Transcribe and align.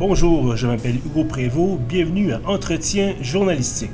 Bonjour, 0.00 0.56
je 0.56 0.66
m'appelle 0.66 0.96
Hugo 0.96 1.24
Prévost. 1.24 1.78
Bienvenue 1.82 2.32
à 2.32 2.40
Entretien 2.46 3.16
journalistique. 3.20 3.90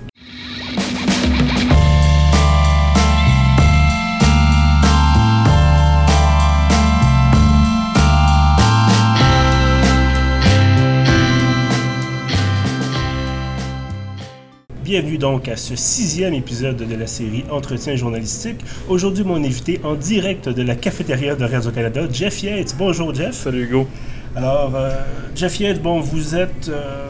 Bienvenue 14.85 15.19
donc 15.19 15.49
à 15.49 15.57
ce 15.57 15.75
sixième 15.75 16.35
épisode 16.35 16.77
de 16.77 16.95
la 16.95 17.09
série 17.09 17.43
Entretien 17.51 17.97
journalistique. 17.97 18.61
Aujourd'hui, 18.89 19.25
mon 19.25 19.43
invité 19.43 19.81
en 19.83 19.97
direct 19.97 20.49
de 20.49 20.63
la 20.63 20.77
cafétéria 20.77 21.35
de 21.35 21.45
Radio-Canada, 21.45 22.03
Jeff 22.13 22.45
Yates. 22.45 22.77
Bonjour 22.79 23.13
Jeff. 23.13 23.35
Salut 23.35 23.65
Hugo. 23.65 23.89
Alors, 24.37 24.73
euh, 24.77 24.91
Jeff 25.35 25.59
Yates, 25.61 25.81
bon, 25.81 25.99
vous 25.99 26.37
êtes, 26.37 26.69
euh, 26.69 27.07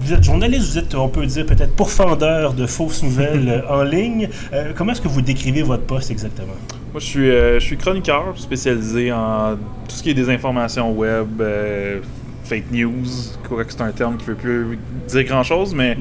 vous 0.00 0.12
êtes 0.12 0.24
journaliste, 0.24 0.72
vous 0.72 0.78
êtes, 0.78 0.94
on 0.96 1.08
peut 1.08 1.24
dire, 1.24 1.46
peut-être 1.46 1.76
pourfendeur 1.76 2.54
de 2.54 2.66
fausses 2.66 3.04
nouvelles 3.04 3.48
euh, 3.68 3.72
en 3.72 3.84
ligne. 3.84 4.28
Euh, 4.52 4.72
comment 4.74 4.90
est-ce 4.90 5.00
que 5.00 5.06
vous 5.06 5.22
décrivez 5.22 5.62
votre 5.62 5.84
poste 5.84 6.10
exactement? 6.10 6.54
Moi, 6.92 6.98
je 6.98 7.06
suis, 7.06 7.30
euh, 7.30 7.60
je 7.60 7.64
suis 7.64 7.76
chroniqueur 7.76 8.34
spécialisé 8.36 9.12
en 9.12 9.54
tout 9.88 9.94
ce 9.94 10.02
qui 10.02 10.10
est 10.10 10.14
des 10.14 10.28
informations 10.28 10.90
web, 10.90 11.40
euh, 11.40 12.00
fake 12.42 12.72
news. 12.72 13.06
Quoi 13.48 13.64
que 13.64 13.70
c'est 13.70 13.82
un 13.82 13.92
terme 13.92 14.16
qui 14.16 14.24
ne 14.24 14.30
veut 14.30 14.36
plus 14.36 14.78
dire 15.06 15.22
grand-chose, 15.22 15.72
mais 15.72 15.96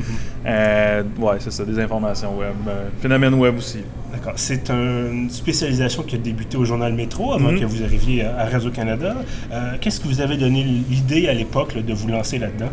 euh, 0.47 1.03
ouais, 1.19 1.35
c'est 1.37 1.51
ça, 1.51 1.63
des 1.63 1.79
informations 1.79 2.35
web. 2.35 2.55
Phénomène 2.99 3.35
web 3.35 3.55
aussi. 3.55 3.83
D'accord. 4.29 4.39
C'est 4.39 4.69
un- 4.69 5.11
une 5.11 5.29
spécialisation 5.29 6.03
qui 6.03 6.15
a 6.15 6.17
débuté 6.19 6.57
au 6.57 6.65
Journal 6.65 6.93
Métro 6.93 7.33
avant 7.33 7.51
Mhm. 7.51 7.59
que 7.59 7.65
vous 7.65 7.83
arriviez 7.83 8.23
à, 8.25 8.45
Radio-Canada. 8.45 9.15
Euh, 9.51 9.71
Qu'est-ce 9.81 9.99
que 9.99 10.07
vous 10.07 10.21
avez 10.21 10.37
donné 10.37 10.63
l'idée 10.63 11.27
à 11.27 11.33
l'époque 11.33 11.75
de 11.77 11.93
vous 11.93 12.07
lancer 12.07 12.37
là-dedans? 12.37 12.69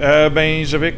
Euh, 0.00 0.28
ben, 0.30 0.64
j'avais 0.64 0.94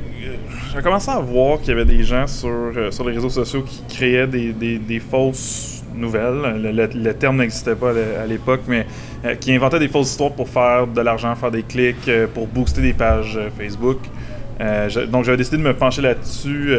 euh, 0.76 0.80
commencé 0.82 1.10
à 1.10 1.18
voir 1.20 1.58
qu'il 1.60 1.68
y 1.70 1.72
avait 1.72 1.84
des 1.84 2.02
gens 2.02 2.26
sur, 2.26 2.48
euh, 2.48 2.90
sur 2.90 3.08
les 3.08 3.14
réseaux 3.14 3.28
sociaux 3.30 3.62
qui 3.62 3.82
créaient 3.88 4.26
des, 4.26 4.52
des- 4.52 4.78
des 4.78 5.00
fausses 5.00 5.82
nouvelles. 5.94 6.60
Le, 6.62 6.70
le- 6.72 6.90
le 6.94 7.14
terme 7.14 7.38
n'existait 7.38 7.74
pas 7.74 7.90
à 7.90 7.92
l'é- 7.92 8.16
à 8.22 8.26
l'époque, 8.26 8.60
mais 8.68 8.86
qui 9.40 9.52
inventaient 9.52 9.80
des 9.80 9.88
fausses 9.88 10.10
histoires 10.12 10.32
pour 10.32 10.48
faire 10.48 10.86
de 10.86 11.00
l'argent, 11.00 11.34
faire 11.34 11.50
des 11.50 11.62
clics, 11.64 12.08
pour 12.34 12.46
booster 12.46 12.80
des 12.82 12.92
pages 12.92 13.36
Facebook. 13.58 13.98
Je- 14.60 15.06
donc, 15.06 15.24
j'avais 15.24 15.36
décidé 15.38 15.56
de 15.56 15.62
me 15.62 15.74
pencher 15.74 16.02
là-dessus, 16.02 16.70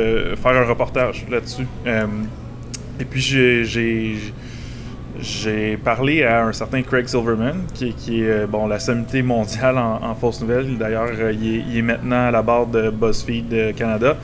faire 0.41 0.51
un 0.51 0.65
reportage 0.65 1.25
là-dessus. 1.29 1.65
Et 2.99 3.05
puis, 3.05 3.21
j'ai- 5.21 5.77
parlé 5.83 6.23
à 6.23 6.45
un 6.45 6.53
certain 6.53 6.81
Craig 6.81 7.07
Silverman, 7.07 7.61
qui, 7.73 7.87
est- 7.89 7.95
euh, 8.23 8.47
bon, 8.47 8.67
la 8.67 8.79
sommité 8.79 9.21
mondiale 9.21 9.77
en, 9.77 10.13
fausses 10.15 10.41
nouvelles. 10.41 10.77
D'ailleurs, 10.77 11.09
euh, 11.17 11.31
il, 11.33 11.77
est, 11.77 11.81
maintenant 11.81 12.27
à 12.27 12.31
la 12.31 12.41
barre 12.41 12.67
de 12.67 12.89
BuzzFeed 12.89 13.53
euh, 13.53 13.73
Canada. 13.73 14.17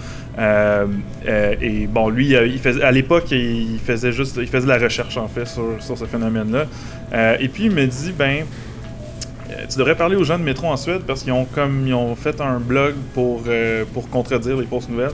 Et 1.64 1.88
bon, 1.88 2.10
lui, 2.10 2.32
il 2.34 2.60
faisait, 2.60 2.84
à 2.84 2.92
l'époque, 2.92 3.32
il 3.32 3.80
faisait 3.84 4.12
juste, 4.12 4.38
il 4.42 4.48
faisait 4.48 4.66
de 4.66 4.72
la 4.72 4.78
recherche 4.78 5.16
en 5.18 5.28
fait 5.30 5.46
sur, 5.48 5.78
ce 5.80 6.06
phénomène-là. 6.06 6.66
Et 7.40 7.48
puis 7.48 7.66
il 7.66 7.72
me 7.72 7.86
dit, 7.86 8.14
ben, 8.18 8.44
tu 9.70 9.78
devrais 9.78 9.96
parler 9.96 10.18
aux 10.18 10.26
gens 10.26 10.38
de 10.38 10.44
métro 10.44 10.68
en 10.68 10.76
Suède 10.76 11.04
parce 11.08 11.24
qu'ils 11.24 11.32
ont 11.32 11.46
comme 11.46 11.88
ils 11.88 11.94
ont 11.94 12.16
fait 12.16 12.42
un 12.42 12.60
blog 12.60 12.96
pour, 13.14 13.44
pour 13.94 14.10
contredire 14.10 14.58
les 14.58 14.66
fausses 14.66 14.90
nouvelles. 14.90 15.14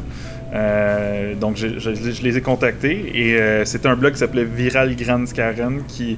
Euh, 0.53 1.33
donc 1.35 1.55
je, 1.55 1.80
je 1.80 2.21
les 2.23 2.38
ai 2.38 2.41
contactés 2.41 3.11
et 3.13 3.35
euh, 3.39 3.63
c'était 3.66 3.88
un 3.88 3.95
blog 3.95 4.11
qui 4.13 4.19
s'appelait 4.19 4.44
Viral 4.44 4.95
Granskaren 4.95 5.81
qui 5.88 6.17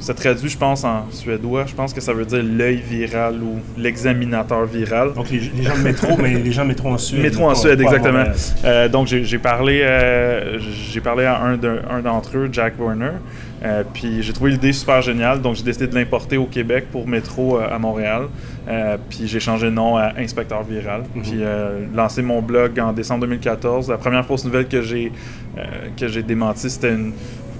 se 0.00 0.12
traduit, 0.12 0.48
je 0.50 0.58
pense, 0.58 0.84
en 0.84 1.06
suédois. 1.10 1.64
Je 1.66 1.74
pense 1.74 1.94
que 1.94 2.00
ça 2.00 2.12
veut 2.12 2.24
dire 2.26 2.42
l'œil 2.42 2.76
viral 2.86 3.36
ou 3.42 3.60
l'examinateur 3.78 4.66
viral. 4.66 5.14
Donc, 5.14 5.30
les, 5.30 5.38
les 5.38 5.62
gens 5.62 5.76
de 5.78 5.82
métro, 5.82 6.16
mais 6.20 6.34
les 6.34 6.52
gens 6.52 6.62
de 6.64 6.68
métro 6.68 6.88
en 6.90 6.98
Suède. 6.98 7.22
Métro 7.22 7.48
en 7.48 7.54
Suède, 7.54 7.80
exactement. 7.80 8.24
Euh, 8.64 8.88
donc 8.88 9.06
j'ai 9.06 9.38
parlé, 9.38 9.80
euh, 9.82 10.58
j'ai 10.58 11.00
parlé 11.00 11.24
à 11.24 11.40
un 11.40 11.56
de- 11.56 11.78
un 11.90 12.00
d'entre 12.00 12.36
eux, 12.36 12.48
Jack 12.52 12.74
Warner. 12.78 13.12
Euh, 13.64 13.82
puis 13.92 14.22
j'ai 14.22 14.32
trouvé 14.32 14.50
l'idée 14.50 14.72
super 14.72 15.00
géniale, 15.00 15.40
donc 15.40 15.56
j'ai 15.56 15.62
décidé 15.62 15.86
de 15.86 15.94
l'importer 15.94 16.36
au 16.36 16.44
Québec 16.46 16.86
pour 16.92 17.08
Métro 17.08 17.58
euh, 17.58 17.74
à 17.74 17.78
Montréal. 17.78 18.28
Euh, 18.68 18.96
puis 19.08 19.26
j'ai 19.26 19.40
changé 19.40 19.66
le 19.66 19.72
nom 19.72 19.96
à 19.96 20.12
Inspecteur 20.18 20.62
Viral. 20.62 21.04
Mhm. 21.14 21.22
Puis 21.22 21.32
euh, 21.40 21.86
lancé 21.94 22.22
mon 22.22 22.42
blog 22.42 22.78
en 22.78 22.92
décembre 22.92 23.22
2014. 23.22 23.88
La 23.88 23.96
première 23.96 24.24
fausse 24.26 24.44
nouvelle 24.44 24.68
que 24.68 24.82
j'ai 24.82 25.12
que 25.96 26.08
j'ai 26.08 26.24
démentie, 26.24 26.68
c'était 26.68 26.92
une, 26.92 27.12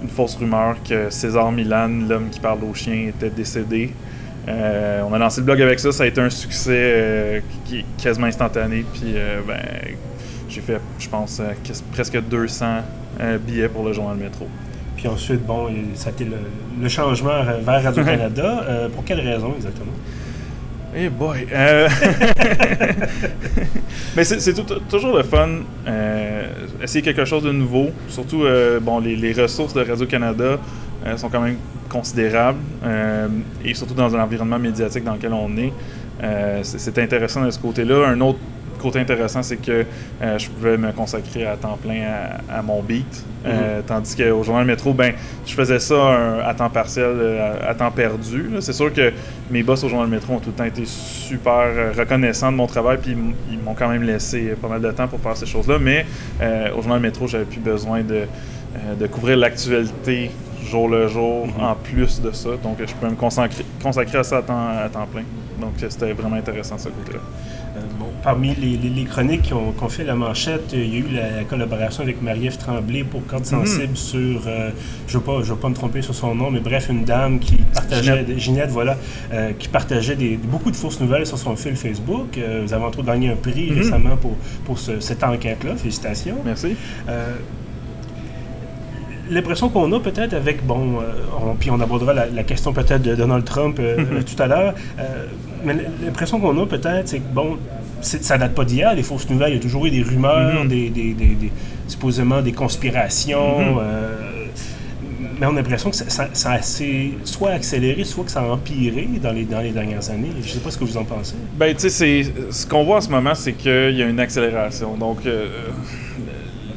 une 0.03 0.09
fausse 0.09 0.35
rumeur 0.35 0.75
que 0.87 1.09
César 1.09 1.49
Milan, 1.53 1.87
l'homme 2.09 2.29
qui 2.29 2.41
parle 2.41 2.59
aux 2.69 2.73
chiens, 2.73 3.07
était 3.07 3.29
décédé. 3.29 3.93
On 4.47 5.13
a 5.13 5.17
lancé 5.17 5.39
le 5.39 5.45
blog 5.45 5.61
avec 5.61 5.79
ça, 5.79 5.93
ça 5.93 6.03
a 6.03 6.07
été 6.07 6.19
un 6.19 6.29
succès 6.29 7.41
qui 7.63 7.79
est 7.79 7.85
quasiment 7.97 8.27
instantané. 8.27 8.83
Puis 8.93 9.15
ben, 9.47 9.57
j'ai 10.49 10.59
fait, 10.59 10.81
je 10.99 11.07
pense, 11.07 11.41
presque 11.93 12.21
200 12.21 12.65
euh, 13.19 13.37
billets 13.37 13.69
pour 13.69 13.85
le 13.85 13.93
journal 13.93 14.17
Métro. 14.17 14.47
Puis 15.05 15.13
ensuite, 15.13 15.45
bon, 15.45 15.67
ça 15.93 16.09
a 16.09 16.13
été 16.13 16.23
le, 16.23 16.37
le 16.81 16.89
changement 16.89 17.43
vers 17.61 17.83
Radio-Canada. 17.83 18.63
Euh, 18.67 18.89
pour 18.89 19.05
quelle 19.05 19.19
raison 19.19 19.53
exactement? 19.55 19.91
Eh 20.95 21.09
boy! 21.09 21.45
euh, 21.53 21.87
Mais 24.15 24.23
c'est 24.23 24.51
toujours 24.89 25.15
le 25.15 25.21
fun, 25.21 25.47
euh, 25.87 26.47
essayer 26.81 27.03
quelque 27.03 27.23
chose 27.23 27.43
de 27.43 27.51
nouveau. 27.51 27.89
Surtout, 28.07 28.45
euh, 28.45 28.79
bon, 28.79 28.99
les, 28.99 29.15
les 29.15 29.33
ressources 29.33 29.75
de 29.75 29.87
Radio-Canada 29.87 30.57
sont 31.17 31.29
quand 31.29 31.41
même 31.41 31.57
considérables. 31.87 32.57
et 33.63 33.75
surtout 33.75 33.93
dans 33.93 34.15
un 34.15 34.23
environnement 34.23 34.57
médiatique 34.57 35.03
dans 35.03 35.13
lequel 35.13 35.33
on 35.33 35.55
est. 35.57 35.71
C'est 36.63 36.79
c'est 36.79 36.97
intéressant 36.97 37.45
de 37.45 37.51
ce 37.51 37.59
côté-là. 37.59 38.07
Un 38.07 38.19
autre 38.21 38.39
côté 38.85 38.99
intéressant, 38.99 39.41
c'est 39.43 39.57
que 39.57 39.85
euh, 40.21 40.37
je 40.37 40.49
pouvais 40.49 40.77
me 40.77 40.91
consacrer 40.91 41.45
à 41.45 41.57
temps 41.57 41.77
plein 41.81 42.01
à, 42.49 42.59
à 42.59 42.61
mon 42.61 42.81
beat. 42.81 43.23
Euh, 43.45 43.81
Tandis 43.85 44.15
qu'au 44.15 44.43
Journal 44.43 44.65
Métro, 44.65 44.93
ben, 44.93 45.13
je 45.45 45.53
faisais 45.53 45.79
ça 45.79 45.95
un- 45.95 46.39
à 46.39 46.53
temps 46.53 46.69
partiel, 46.69 47.05
euh, 47.15 47.65
à, 47.67 47.69
à 47.69 47.73
temps 47.75 47.91
perdu. 47.91 48.49
C'est 48.59 48.73
sûr 48.73 48.91
que 48.93 49.11
mes 49.51 49.61
boss 49.63 49.83
au 49.83 49.89
Journal 49.89 50.07
Métro 50.07 50.33
ont 50.33 50.39
tout 50.39 50.49
le 50.49 50.55
temps 50.55 50.63
été 50.63 50.83
super 50.85 51.51
euh, 51.65 51.91
reconnaissants 51.97 52.51
de 52.51 52.57
mon 52.57 52.67
travail, 52.67 52.97
puis 53.01 53.15
ils 53.51 53.59
m'ont 53.59 53.73
quand 53.75 53.87
même 53.89 54.03
laissé 54.03 54.55
pas 54.61 54.67
mal 54.67 54.81
de 54.81 54.91
temps 54.91 55.07
pour 55.07 55.19
faire 55.19 55.35
ces 55.37 55.45
choses-là. 55.45 55.77
Mais 55.79 56.05
euh, 56.41 56.69
au 56.77 56.81
Journal 56.81 56.99
Métro, 56.99 57.27
j'avais 57.27 57.45
plus 57.45 57.59
besoin 57.59 58.01
de, 58.01 58.15
euh, 58.15 58.95
de 58.99 59.07
couvrir 59.07 59.37
l'actualité 59.37 60.31
jour 60.63 60.89
le 60.89 61.07
jour 61.07 61.45
Mhm. 61.45 61.63
en 61.63 61.75
plus 61.75 62.19
de 62.21 62.31
ça. 62.31 62.49
Donc, 62.63 62.77
je 62.79 62.91
pouvais 62.95 63.11
me 63.11 63.15
consacrer, 63.15 63.63
consacrer 63.83 64.17
à 64.17 64.23
ça 64.23 64.37
à 64.37 64.41
temps, 64.41 64.67
à 64.85 64.89
temps 64.89 65.05
plein. 65.11 65.21
Donc, 65.61 65.73
c'était 65.77 66.11
vraiment 66.13 66.35
intéressant 66.37 66.77
ce 66.79 66.89
côté-là. 66.89 67.19
Parmi 68.25 68.55
les, 68.55 68.75
les- 68.75 68.89
les 68.89 69.03
chroniques 69.03 69.43
qui 69.43 69.53
ont, 69.53 69.71
qui 69.71 69.83
ont 69.83 69.87
fait 69.87 70.03
la 70.03 70.15
manchette, 70.15 70.73
euh, 70.73 70.83
il 70.83 70.93
y 70.93 70.97
a 70.97 70.99
eu 70.99 71.07
la, 71.13 71.43
collaboration 71.43 72.01
avec 72.01 72.23
Marie-Ève 72.23 72.57
Tremblay 72.57 73.03
pour 73.03 73.23
Corde 73.27 73.45
sensible 73.45 73.95
sur, 73.95 74.41
euh, 74.47 74.71
je 75.07 75.15
ne 75.17 75.21
vais, 75.21 75.25
pas- 75.27 75.43
je 75.43 75.53
vais 75.53 75.59
pas 75.59 75.69
me 75.69 75.75
tromper 75.75 76.01
sur 76.01 76.15
son 76.15 76.33
nom, 76.33 76.49
mais 76.49 76.59
bref, 76.59 76.87
une 76.89 77.05
dame 77.05 77.37
qui 77.39 77.57
partageait, 77.71 78.25
Ginette. 78.25 78.39
Ginette, 78.39 78.69
voilà, 78.71 78.97
euh, 79.31 79.51
qui 79.59 79.67
partageait 79.67 80.15
des, 80.15 80.37
beaucoup 80.37 80.71
de 80.71 80.75
fausses 80.75 80.99
nouvelles 80.99 81.27
sur 81.27 81.37
son 81.37 81.55
fil 81.55 81.75
Facebook. 81.75 82.35
Euh, 82.39 82.63
vous 82.65 82.73
avez 82.73 82.83
entre 82.83 82.97
autres 82.99 83.07
gagné 83.07 83.29
un 83.29 83.35
prix 83.35 83.69
Mhm. 83.69 83.77
récemment 83.77 84.17
pour, 84.17 84.35
pour 84.65 84.79
ce- 84.79 84.99
cette 84.99 85.23
enquête-là. 85.23 85.75
Félicitations. 85.75 86.37
Merci. 86.43 86.75
L'impression 89.29 89.69
qu'on 89.69 89.91
a 89.93 89.99
peut-être 89.99 90.33
avec, 90.33 90.65
bon, 90.65 90.99
euh, 90.99 91.03
on- 91.41 91.55
puis 91.55 91.71
on 91.71 91.79
abordera 91.79 92.13
la, 92.13 92.25
la 92.27 92.43
question 92.43 92.73
peut-être 92.73 93.01
de 93.01 93.15
Donald 93.15 93.43
Trump 93.43 93.77
euh, 93.79 93.97
euh, 93.99 94.21
tout 94.21 94.41
à 94.41 94.47
l'heure, 94.47 94.73
euh, 94.99 95.25
mais 95.63 95.75
l'impression 96.03 96.39
qu'on 96.39 96.61
a 96.61 96.65
peut-être, 96.67 97.07
c'est 97.07 97.19
que, 97.19 97.33
bon, 97.33 97.57
ça 98.01 98.37
date 98.37 98.53
pas 98.53 98.65
d'hier, 98.65 98.93
les 98.93 99.01
fausses 99.01 99.27
nouvelles, 99.29 99.53
il 99.53 99.55
y 99.55 99.59
a 99.59 99.61
toujours 99.61 99.85
eu 99.87 99.89
des 99.89 100.03
rumeurs, 100.03 100.63
Mhm. 100.63 100.67
des, 100.69 100.89
des- 100.89 101.13
des- 101.13 101.33
des- 101.35 101.51
supposément 101.87 102.41
des 102.43 102.51
conspirations, 102.51 103.59
Mhm. 103.59 103.77
euh, 103.79 104.15
mais 105.39 105.47
on 105.47 105.51
a 105.51 105.55
l'impression 105.55 105.89
que 105.89 105.95
ça, 105.95 106.07
ça- 106.07 106.29
ça 106.33 106.51
a 106.51 106.61
soit 106.61 107.49
accéléré, 107.49 108.03
soit 108.03 108.25
que 108.25 108.31
ça 108.31 108.41
a 108.41 108.45
empiré 108.47 109.09
dans 109.23 109.31
les, 109.31 109.43
dans 109.45 109.59
les 109.61 109.71
dernières 109.71 110.07
années. 110.11 110.29
Je 110.41 110.49
sais 110.49 110.59
pas 110.59 110.69
ce 110.69 110.77
que 110.77 110.83
vous 110.85 110.97
en 110.97 111.03
pensez. 111.03 111.33
Ben, 111.57 111.75
tu 111.75 111.89
sais, 111.89 112.23
ce 112.51 112.67
qu'on 112.67 112.83
voit 112.83 112.97
en 112.97 113.01
ce 113.01 113.09
moment, 113.09 113.33
c'est 113.33 113.53
qu'il 113.53 113.95
y 113.97 114.03
a 114.03 114.07
une 114.07 114.19
accélération. 114.19 114.95
Donc, 114.97 115.25
euh, 115.25 115.47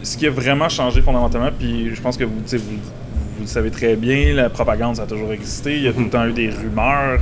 ce 0.09 0.17
qui 0.17 0.27
a 0.27 0.31
vraiment 0.31 0.69
changé 0.69 1.03
fondamentalement, 1.03 1.51
puis 1.57 1.95
je 1.95 2.01
pense 2.01 2.17
que 2.17 2.25
vous, 2.25 2.41
le 3.41 3.47
savez 3.47 3.71
très 3.71 3.95
bien, 3.95 4.35
la 4.35 4.49
propagande, 4.49 4.97
ça 4.97 5.03
a 5.03 5.07
toujours 5.07 5.33
existé. 5.33 5.77
Il 5.77 5.83
y 5.83 5.89
a 5.89 5.93
tout 5.93 6.01
le 6.01 6.09
temps 6.09 6.27
eu 6.27 6.33
des 6.33 6.49
rumeurs, 6.49 7.21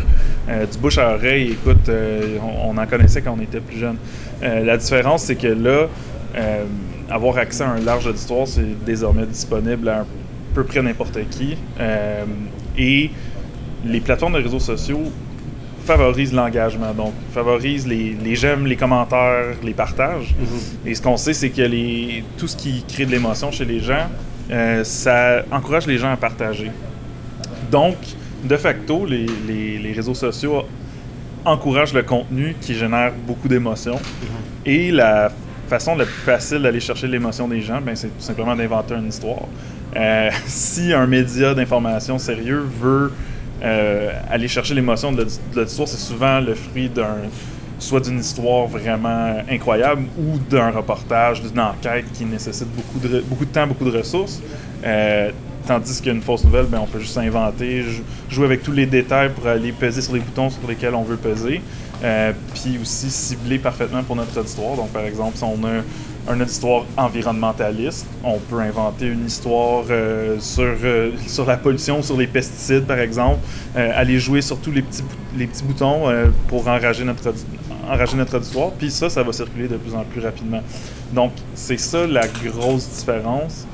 euh, 0.49 0.67
du 0.67 0.79
bouche 0.79 0.99
à 0.99 1.15
oreille. 1.15 1.53
Écoute, 1.53 1.89
euh, 1.89 2.39
on, 2.65 2.79
en 2.79 2.87
connaissait 2.87 3.23
quand 3.23 3.37
on 3.37 3.43
était 3.43 3.61
plus 3.61 3.79
jeune. 3.79 3.97
Euh, 4.43 4.65
la 4.65 4.77
différence, 4.77 5.25
c'est 5.25 5.35
que 5.37 5.49
là, 5.49 5.89
avoir 7.11 7.39
accès 7.39 7.65
à 7.65 7.71
un 7.71 7.81
large 7.81 8.07
auditoire, 8.07 8.47
c'est 8.47 8.85
désormais 8.85 9.27
disponible 9.27 9.89
à 9.89 10.01
un 10.01 10.07
peu 10.55 10.65
près 10.65 10.81
n'importe 10.81 11.19
qui. 11.31 11.57
Et 12.79 13.11
les 13.85 14.01
plateformes 14.01 14.35
de 14.35 14.43
réseaux 14.43 14.61
sociaux 14.61 15.03
favorisent 15.87 16.33
l'engagement, 16.35 16.93
donc 16.93 17.13
favorisent 17.33 17.87
les, 17.87 18.17
les 18.23 18.35
j'aime, 18.35 18.67
les 18.67 18.77
commentaires, 18.77 19.55
les 19.63 19.73
partages. 19.73 20.35
Et 20.85 20.95
ce 20.95 21.01
qu'on 21.01 21.17
sait, 21.17 21.33
c'est 21.33 21.51
que 21.51 21.63
les, 21.63 22.25
tout 22.37 22.49
ce 22.49 22.57
qui 22.57 22.85
crée 22.87 23.07
de 23.07 23.11
l'émotion 23.13 23.51
chez 23.51 23.65
les 23.65 23.81
gens, 23.81 24.07
euh, 24.51 24.85
ça 24.85 25.45
encourage 25.51 25.87
les 25.87 25.97
gens 25.99 26.13
à 26.13 26.17
partager. 26.17 26.71
Donc, 27.71 27.97
de 28.45 28.57
facto, 28.57 29.07
les, 29.07 29.27
les- 29.47 29.79
les 29.79 29.93
réseaux 29.93 30.15
sociaux 30.15 30.63
encourage 31.45 31.93
le 31.95 32.03
contenu 32.03 32.57
qui 32.61 32.75
génère 32.75 33.13
beaucoup 33.27 33.49
d'émotions. 33.49 33.95
Mhm. 33.97 34.29
Et 34.67 34.91
la 34.91 35.31
façon 35.69 35.95
la 35.97 36.05
plus 36.05 36.13
facile 36.25 36.59
d'aller 36.63 36.81
chercher 36.81 37.07
l'émotion 37.09 37.47
des 37.49 37.61
gens, 37.61 37.81
ben, 37.81 37.95
c'est 37.97 38.09
tout 38.09 38.21
simplement 38.23 38.55
d'inventer 38.57 38.95
une 38.95 39.09
histoire. 39.09 39.43
Euh, 39.97 40.31
si 40.47 40.93
un 40.93 41.07
média 41.07 41.55
d'information 41.55 42.19
sérieux 42.19 42.65
veut 42.81 43.13
euh, 43.63 44.13
aller 44.31 44.49
chercher 44.49 44.75
l'émotion 44.75 45.13
de 45.13 45.25
l'histoire, 45.25 45.89
c'est 45.89 45.97
souvent 45.97 46.41
le 46.41 46.55
fruit 46.55 46.89
d'un 46.89 47.17
soit 47.79 48.01
d'une 48.01 48.21
histoire 48.21 48.67
vraiment 48.67 49.37
incroyable 49.51 50.05
ou 50.19 50.39
d'un 50.39 50.71
reportage, 50.71 51.43
d'une 51.43 51.61
enquête 51.61 52.07
qui 52.13 52.25
nécessite 52.25 52.69
beaucoup 52.69 53.07
de, 53.07 53.21
beaucoup 53.21 53.45
de 53.45 53.51
temps, 53.51 53.67
beaucoup 53.67 53.85
de 53.85 53.97
ressources. 53.99 54.41
Euh, 54.85 55.31
tandis 55.67 56.01
qu'une 56.01 56.23
fausse 56.23 56.45
nouvelle, 56.45 56.67
ben, 56.67 56.79
on 56.83 56.87
peut 56.87 57.01
juste 57.01 57.19
inventer, 57.19 57.85
jouer 58.31 58.47
avec 58.47 58.63
tous 58.63 58.73
les 58.73 58.87
détails 58.87 59.31
pour 59.31 59.47
aller 59.47 59.73
peser 59.73 60.01
sur 60.01 60.15
les 60.15 60.21
boutons 60.21 60.49
sur 60.49 60.67
lesquels 60.67 60.95
on 60.95 61.03
veut 61.03 61.17
peser. 61.17 61.61
Euh, 62.05 62.33
puis 62.55 62.79
aussi 62.81 63.11
cibler 63.11 63.59
parfaitement 63.59 64.03
pour 64.03 64.17
notre 64.17 64.39
auditoire. 64.39 64.77
Donc, 64.77 64.91
par 64.91 65.03
exemple, 65.03 65.37
si 65.37 65.45
on 65.45 65.59
a 65.65 65.83
un 66.29 66.41
auditoire 66.41 66.85
environnementaliste. 66.97 68.07
On 68.25 68.39
peut 68.39 68.59
inventer 68.59 69.07
une 69.07 69.27
histoire 69.27 69.85
euh, 69.91 70.41
sur, 70.41 70.75
euh, 70.83 71.13
sur 71.27 71.47
la 71.47 71.57
pollution, 71.57 72.03
sur 72.03 72.17
les 72.17 72.27
pesticides, 72.27 72.85
par 72.85 72.99
exemple. 72.99 73.39
aller 73.77 74.19
jouer 74.19 74.43
sur 74.43 74.59
tous 74.59 74.73
les 74.73 74.83
petits, 74.83 75.05
les 75.39 75.47
petits 75.47 75.63
boutons 75.63 76.05
pour 76.49 76.67
enrager 76.67 77.05
notre, 77.05 77.33
enrager 77.89 78.17
notre 78.17 78.39
auditoire. 78.39 78.73
Puis 78.73 78.91
ça, 78.91 79.09
ça 79.09 79.23
va 79.23 79.33
circuler 79.33 79.69
de 79.69 79.77
plus 79.77 79.95
en 79.95 80.03
plus 80.03 80.21
rapidement. 80.21 80.63
Donc, 81.13 81.33
c'est 81.55 81.79
ça 81.79 82.07
la 82.07 82.27
grosse 82.27 82.89
différence. 82.89 83.67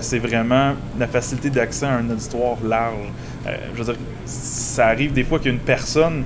c'est 0.00 0.18
vraiment 0.18 0.74
la 0.98 1.06
facilité 1.06 1.50
d'accès 1.50 1.86
à 1.86 1.94
un 1.94 2.10
auditoire 2.10 2.58
large. 2.62 3.08
je 3.46 3.82
veux 3.82 3.92
dire, 3.92 4.00
ça 4.26 4.88
arrive 4.88 5.12
des 5.12 5.24
fois 5.24 5.38
qu'une 5.38 5.58
personne 5.58 6.24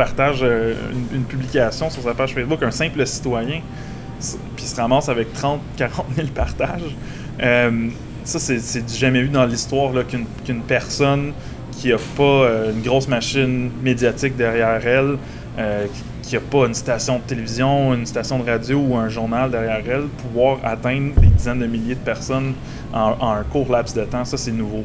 partage 0.00 0.38
euh, 0.42 0.72
une, 1.12 1.24
publication 1.24 1.90
sur 1.90 2.02
sa 2.02 2.14
page 2.14 2.32
Facebook, 2.32 2.62
un 2.62 2.70
simple 2.70 3.06
citoyen, 3.06 3.60
puis 4.56 4.64
se 4.64 4.74
ramasse 4.74 5.10
avec 5.10 5.30
30, 5.34 5.60
40 5.76 6.06
000 6.16 6.28
partages. 6.34 6.96
Euh, 7.42 7.88
ça, 8.24 8.38
c'est 8.38 8.88
jamais 8.96 9.20
vu 9.20 9.28
dans 9.28 9.44
l'histoire 9.44 9.92
qu'une 10.06 10.62
personne 10.62 11.34
qui 11.72 11.88
n'a 11.90 11.98
pas 12.16 12.22
euh, 12.22 12.72
une 12.72 12.80
grosse 12.80 13.08
machine 13.08 13.70
médiatique 13.82 14.38
derrière 14.38 14.86
elle, 14.86 15.18
qui 16.22 16.34
n'a 16.34 16.40
pas 16.40 16.64
une 16.66 16.74
station 16.74 17.18
de 17.18 17.22
télévision, 17.24 17.92
une 17.92 18.06
station 18.06 18.38
de 18.38 18.50
radio 18.50 18.78
ou 18.78 18.96
un 18.96 19.10
journal 19.10 19.50
derrière 19.50 19.82
elle, 19.86 20.06
pouvoir 20.22 20.60
atteindre 20.64 21.20
des 21.20 21.26
dizaines 21.26 21.58
de 21.58 21.66
milliers 21.66 21.96
de 21.96 22.06
personnes 22.12 22.54
en, 22.94 23.16
en 23.20 23.32
un 23.32 23.42
court 23.42 23.70
laps 23.70 23.94
de 23.94 24.04
temps, 24.04 24.24
ça 24.24 24.38
c'est 24.38 24.52
nouveau. 24.52 24.84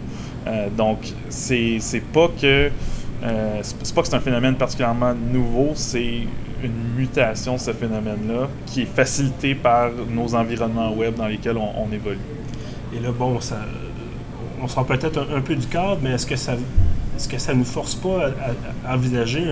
donc, 0.75 0.97
c'est 1.29 2.03
pas 2.11 2.29
que 2.41 2.69
euh, 3.23 3.59
c'est 3.61 3.95
pas 3.95 4.01
que 4.01 4.07
c'est 4.07 4.15
un 4.15 4.19
phénomène 4.19 4.55
particulièrement 4.55 5.13
nouveau, 5.13 5.71
c'est 5.75 6.27
une 6.63 6.95
mutation 6.97 7.55
de 7.55 7.59
ce 7.59 7.71
phénomène-là 7.71 8.47
qui 8.65 8.81
est 8.81 8.85
facilité 8.93 9.55
par 9.55 9.91
nos 10.09 10.35
environnements 10.35 10.93
web 10.93 11.15
dans 11.15 11.27
lesquels 11.27 11.57
on, 11.57 11.91
évolue. 11.91 12.17
Et 12.95 12.99
là, 12.99 13.09
bon, 13.11 13.39
ça, 13.39 13.57
on 14.61 14.67
sort 14.67 14.85
peut-être 14.85 15.27
un, 15.33 15.41
peu 15.41 15.55
du 15.55 15.67
cadre, 15.67 15.99
mais 16.01 16.11
est-ce 16.11 16.25
que 16.25 16.35
ça 16.35 16.53
est-ce 17.15 17.29
que 17.29 17.37
ça 17.37 17.53
nous 17.53 17.63
force 17.63 17.95
pas 17.95 18.31
à, 18.85 18.93
envisager 18.93 19.43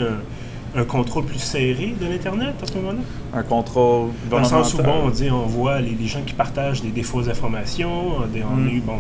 un, 0.76 0.84
contrôle 0.84 1.24
plus 1.24 1.40
serré 1.40 1.96
de 2.00 2.06
l'Internet 2.06 2.56
à 2.62 2.66
ce 2.66 2.74
moment-là? 2.74 3.00
Un 3.34 3.44
contrôle 3.44 4.10
Dans 4.30 4.40
le 4.40 4.44
sens 4.44 4.74
où, 4.74 4.84
bon, 4.84 5.04
on, 5.06 5.10
dit, 5.10 5.32
on 5.32 5.46
voit 5.46 5.80
les, 5.80 5.96
gens 6.08 6.22
qui 6.26 6.34
partagent 6.34 6.82
des, 6.82 6.90
des 6.90 7.04
fausses 7.04 7.30
informations, 7.30 8.18
on, 8.18 8.24
a 8.24 8.28
mm. 8.28 8.68
eu, 8.68 8.82
bon, 8.82 8.98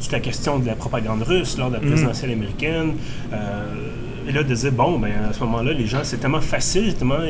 toute 0.00 0.12
la 0.12 0.20
question 0.20 0.58
de 0.58 0.66
la 0.66 0.74
propagande 0.74 1.22
russe 1.22 1.58
lors 1.58 1.68
de 1.68 1.74
la 1.74 1.80
mm. 1.80 1.86
présidentielle 1.86 2.30
américaine. 2.32 2.94
Euh, 3.32 3.36
et 4.28 4.32
là, 4.32 4.42
de 4.42 4.54
dire, 4.54 4.72
bon, 4.72 4.98
ben, 4.98 5.10
à 5.30 5.32
ce 5.32 5.40
moment-là, 5.40 5.72
les 5.72 5.86
gens, 5.86 6.00
c'est 6.02 6.18
tellement 6.18 6.42
facile, 6.42 6.94
tellement 6.94 7.20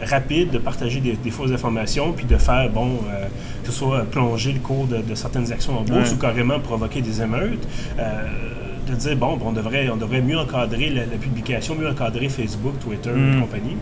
rapide 0.00 0.50
de 0.50 0.58
partager 0.58 1.00
des, 1.00 1.30
fausses 1.30 1.50
informations, 1.50 2.12
puis 2.12 2.26
de 2.26 2.36
faire, 2.36 2.70
bon, 2.70 3.00
euh, 3.10 3.26
que 3.64 3.72
ce 3.72 3.78
soit 3.78 4.04
plonger 4.04 4.52
le 4.52 4.60
cours 4.60 4.86
de, 4.86 5.14
certaines 5.14 5.50
actions 5.50 5.76
en 5.76 5.82
bourse 5.82 6.12
ou 6.12 6.16
carrément 6.16 6.60
provoquer 6.60 7.00
des 7.00 7.20
émeutes. 7.20 7.66
Euh, 7.98 8.22
de 8.88 8.94
dire, 8.94 9.16
bon, 9.16 9.38
on, 9.44 9.52
devrait, 9.52 9.90
on 9.90 9.96
devrait 9.96 10.22
mieux 10.22 10.38
encadrer 10.38 10.88
la, 10.90 11.02
publication, 11.18 11.74
mieux 11.74 11.90
encadrer 11.90 12.28
Facebook, 12.28 12.78
Twitter 12.80 13.10
et 13.10 13.36
mm. 13.36 13.40
compagnie. 13.40 13.76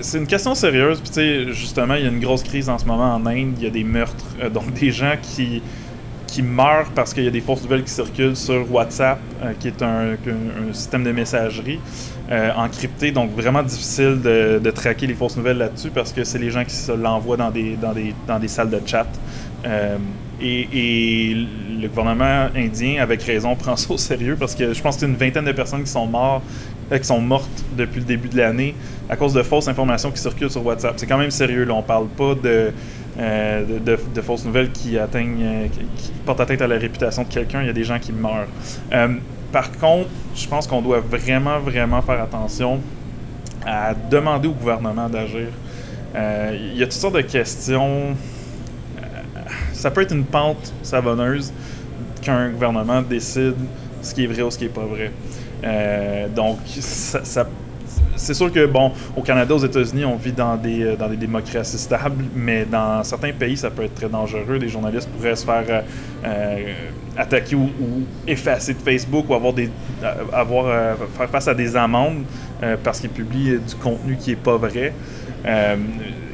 C'est 0.00 0.18
une 0.18 0.26
question 0.26 0.54
sérieuse. 0.54 1.00
Puis, 1.00 1.10
tu 1.10 1.14
sais, 1.16 1.52
justement, 1.52 1.96
il 1.96 2.04
y 2.04 2.06
a 2.06 2.10
une 2.10 2.20
grosse 2.20 2.44
crise 2.44 2.68
en 2.70 2.78
ce 2.78 2.86
moment 2.86 3.14
en 3.14 3.26
Inde. 3.26 3.54
Il 3.58 3.64
y 3.64 3.66
a 3.66 3.70
des 3.70 3.84
meurtres. 3.84 4.24
donc, 4.54 4.72
des 4.72 4.90
gens 4.90 5.16
qui 5.20 5.62
qui 6.32 6.42
meurent 6.42 6.90
parce 6.94 7.12
qu'il 7.12 7.24
y 7.24 7.28
a 7.28 7.30
des 7.30 7.42
fausses 7.42 7.62
nouvelles 7.62 7.84
qui 7.84 7.90
circulent 7.90 8.36
sur 8.36 8.64
WhatsApp, 8.72 9.18
euh, 9.42 9.52
qui 9.60 9.68
est 9.68 9.82
un, 9.82 10.16
système 10.72 11.04
de 11.04 11.12
messagerie 11.12 11.78
euh, 12.30 12.50
encrypté, 12.56 13.12
donc 13.12 13.32
vraiment 13.32 13.62
difficile 13.62 14.18
de, 14.22 14.70
traquer 14.70 15.06
les 15.06 15.12
fausses 15.12 15.36
nouvelles 15.36 15.58
là-dessus 15.58 15.90
parce 15.90 16.10
que 16.10 16.24
c'est 16.24 16.38
les 16.38 16.50
gens 16.50 16.64
qui 16.64 16.74
se 16.74 16.92
l'envoient 16.92 17.36
dans 17.36 17.50
des, 17.50 17.76
dans, 17.76 17.92
des, 17.92 18.14
dans 18.26 18.38
des 18.38 18.48
salles 18.48 18.70
de 18.70 18.80
chat. 18.86 19.06
Euh, 19.66 19.98
et, 20.40 21.36
le 21.82 21.88
gouvernement 21.88 22.48
indien, 22.56 23.02
avec 23.02 23.22
raison, 23.24 23.54
prend 23.62 23.76
ça 23.76 23.92
au 23.92 23.98
sérieux 23.98 24.36
parce 24.40 24.54
que 24.54 24.72
je 24.72 24.80
pense 24.80 25.00
y 25.00 25.04
a 25.04 25.08
une 25.08 25.16
vingtaine 25.16 25.44
de 25.44 25.52
personnes 25.52 25.82
qui 25.82 25.90
sont 25.90 26.06
mortes 26.06 26.42
qui 26.98 27.06
sont 27.06 27.20
mortes 27.20 27.64
depuis 27.76 28.00
le 28.00 28.06
début 28.06 28.28
de 28.28 28.36
l'année 28.36 28.74
à 29.08 29.16
cause 29.16 29.32
de 29.32 29.42
fausses 29.42 29.68
informations 29.68 30.10
qui 30.10 30.20
circulent 30.20 30.50
sur 30.50 30.64
WhatsApp. 30.64 30.94
C'est 30.96 31.06
quand 31.06 31.16
même 31.16 31.30
sérieux. 31.30 31.64
Là. 31.64 31.72
On 31.74 31.82
parle 31.82 32.06
pas 32.08 32.34
de, 32.34 32.70
euh, 33.18 33.78
de, 33.78 34.20
fausses 34.22 34.46
nouvelles 34.46 34.72
qui 34.72 34.98
atteignent, 34.98 35.44
euh, 35.44 35.66
qui, 35.68 36.10
portent 36.24 36.40
atteinte 36.40 36.62
à 36.62 36.66
la 36.66 36.78
réputation 36.78 37.24
de 37.24 37.28
quelqu'un, 37.28 37.60
il 37.60 37.66
y 37.66 37.70
a 37.70 37.74
des 37.74 37.84
gens 37.84 37.98
qui 37.98 38.10
meurent. 38.10 38.46
Euh, 38.92 39.08
par 39.52 39.70
contre, 39.72 40.08
je 40.34 40.48
pense 40.48 40.66
qu'on 40.66 40.80
doit 40.80 41.00
vraiment, 41.00 41.58
vraiment 41.58 42.00
faire 42.00 42.22
attention 42.22 42.80
à 43.66 43.92
demander 43.92 44.48
au 44.48 44.52
gouvernement 44.52 45.10
d'agir. 45.10 45.48
il 46.14 46.76
y 46.76 46.82
a 46.82 46.86
toutes 46.86 46.92
sortes 46.92 47.16
de 47.16 47.20
questions. 47.20 48.16
ça 49.74 49.90
peut 49.90 50.00
être 50.00 50.14
une 50.14 50.24
pente 50.24 50.72
savonneuse 50.82 51.52
qu'un 52.22 52.48
gouvernement 52.48 53.02
décide 53.02 53.56
ce 54.00 54.14
qui 54.14 54.24
est 54.24 54.26
vrai 54.26 54.42
ou 54.42 54.50
ce 54.50 54.56
qui 54.56 54.64
n'est 54.64 54.70
pas 54.70 54.86
vrai. 54.86 55.12
donc, 56.34 56.58
ça, 56.80 57.22
ça 57.24 57.46
c'est 58.16 58.34
sûr 58.34 58.52
que, 58.52 58.66
bon, 58.66 58.92
au 59.16 59.22
Canada, 59.22 59.54
aux 59.54 59.64
États-Unis, 59.64 60.04
on 60.04 60.16
vit 60.16 60.32
dans 60.32 60.56
des, 60.56 60.82
euh, 60.82 60.96
dans 60.96 61.08
des 61.08 61.16
démocraties 61.16 61.78
stables, 61.78 62.24
mais 62.34 62.64
dans 62.64 63.02
certains 63.04 63.32
pays, 63.32 63.56
ça 63.56 63.70
peut 63.70 63.84
être 63.84 63.94
très 63.94 64.08
dangereux. 64.08 64.58
Des 64.58 64.68
journalistes 64.68 65.08
pourraient 65.10 65.36
se 65.36 65.44
faire 65.44 65.64
euh, 65.68 65.80
euh, 66.24 66.72
attaquer 67.16 67.56
ou, 67.56 67.68
effacer 68.26 68.74
de 68.74 68.78
Facebook 68.78 69.28
ou 69.28 69.34
avoir 69.34 69.52
des, 69.52 69.70
avoir, 70.32 70.96
faire 71.16 71.28
face 71.28 71.48
à 71.48 71.54
des 71.54 71.76
amendes 71.76 72.24
parce 72.82 73.00
qu'ils 73.00 73.10
publient 73.10 73.58
du 73.58 73.74
contenu 73.74 74.16
qui 74.16 74.30
n'est 74.30 74.36
pas 74.36 74.56
vrai. 74.56 74.92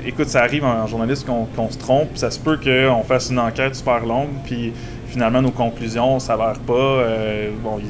écoute, 0.06 0.28
ça 0.28 0.42
arrive 0.42 0.64
en, 0.64 0.86
journaliste 0.86 1.26
qu'on 1.26 1.70
se 1.70 1.78
trompe. 1.78 2.16
Ça 2.16 2.30
se 2.30 2.38
peut 2.38 2.58
qu'on 2.58 3.02
fasse 3.02 3.30
une 3.30 3.40
enquête 3.40 3.74
super 3.74 4.04
longue, 4.04 4.28
puis 4.44 4.72
finalement, 5.08 5.42
nos 5.42 5.50
conclusions 5.50 6.14
ne 6.14 6.20
s'avèrent 6.20 6.60
pas. 6.60 7.02
bon, 7.62 7.80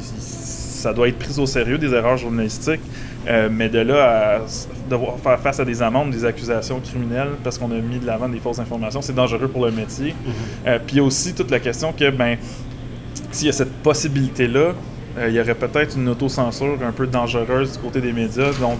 ça 0.78 0.92
doit 0.92 1.08
être 1.08 1.18
pris 1.18 1.38
au 1.38 1.46
sérieux, 1.46 1.78
des 1.78 1.92
erreurs 1.92 2.16
journalistiques. 2.16 2.80
Euh, 3.26 3.48
mais 3.50 3.68
de 3.68 3.80
là 3.80 4.36
à 4.36 4.40
devoir 4.88 5.18
faire 5.18 5.38
face 5.40 5.60
à 5.60 5.64
des 5.64 5.82
amendes, 5.82 6.10
des 6.10 6.24
accusations 6.24 6.80
criminelles 6.80 7.32
parce 7.44 7.58
qu'on 7.58 7.70
a 7.72 7.74
mis 7.74 7.98
de 7.98 8.06
l'avant 8.06 8.28
des 8.28 8.38
fausses 8.38 8.60
informations, 8.60 9.02
c'est 9.02 9.14
dangereux 9.14 9.48
pour 9.48 9.66
le 9.66 9.72
métier. 9.72 10.14
Mhm. 10.24 10.32
Euh, 10.66 10.78
puis 10.84 11.00
aussi 11.00 11.34
toute 11.34 11.50
la 11.50 11.60
question 11.60 11.92
que, 11.92 12.10
ben, 12.10 12.38
s'il 13.30 13.46
y 13.48 13.50
a 13.50 13.52
cette 13.52 13.72
possibilité-là, 13.82 14.72
euh, 15.18 15.28
il 15.28 15.34
y 15.34 15.40
aurait 15.40 15.54
peut-être 15.54 15.96
une 15.96 16.08
autocensure 16.08 16.78
un 16.82 16.92
peu 16.92 17.06
dangereuse 17.06 17.72
du 17.72 17.78
côté 17.78 18.00
des 18.00 18.12
médias. 18.12 18.52
Donc, 18.60 18.78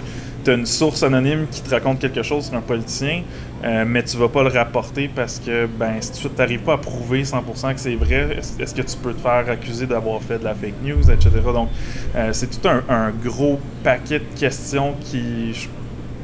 tu 0.48 0.52
as 0.52 0.56
une 0.56 0.64
source 0.64 1.02
anonyme 1.02 1.46
qui 1.50 1.60
te 1.60 1.68
raconte 1.68 1.98
quelque 1.98 2.22
chose 2.22 2.46
sur 2.46 2.54
un 2.54 2.62
politicien, 2.62 3.22
euh, 3.64 3.84
mais 3.86 4.02
tu 4.02 4.16
vas 4.16 4.30
pas 4.30 4.42
le 4.42 4.48
rapporter 4.48 5.10
parce 5.14 5.38
que 5.38 5.66
ben, 5.66 5.96
si 6.00 6.10
tu 6.12 6.28
n'arrives 6.38 6.60
pas 6.60 6.74
à 6.74 6.78
prouver 6.78 7.22
100% 7.22 7.74
que 7.74 7.80
c'est 7.80 7.96
vrai, 7.96 8.38
est-ce 8.58 8.74
que 8.74 8.80
tu 8.80 8.96
peux 8.96 9.12
te 9.12 9.20
faire 9.20 9.44
accuser 9.46 9.86
d'avoir 9.86 10.22
fait 10.22 10.38
de 10.38 10.44
la 10.44 10.54
fake 10.54 10.82
news, 10.82 11.10
etc. 11.10 11.30
Donc, 11.52 11.68
euh, 12.16 12.30
c'est 12.32 12.46
tout 12.46 12.66
un, 12.66 13.10
gros 13.22 13.60
paquet 13.84 14.20
de 14.20 14.38
questions 14.40 14.94
qui. 15.02 15.52
Je, 15.52 15.68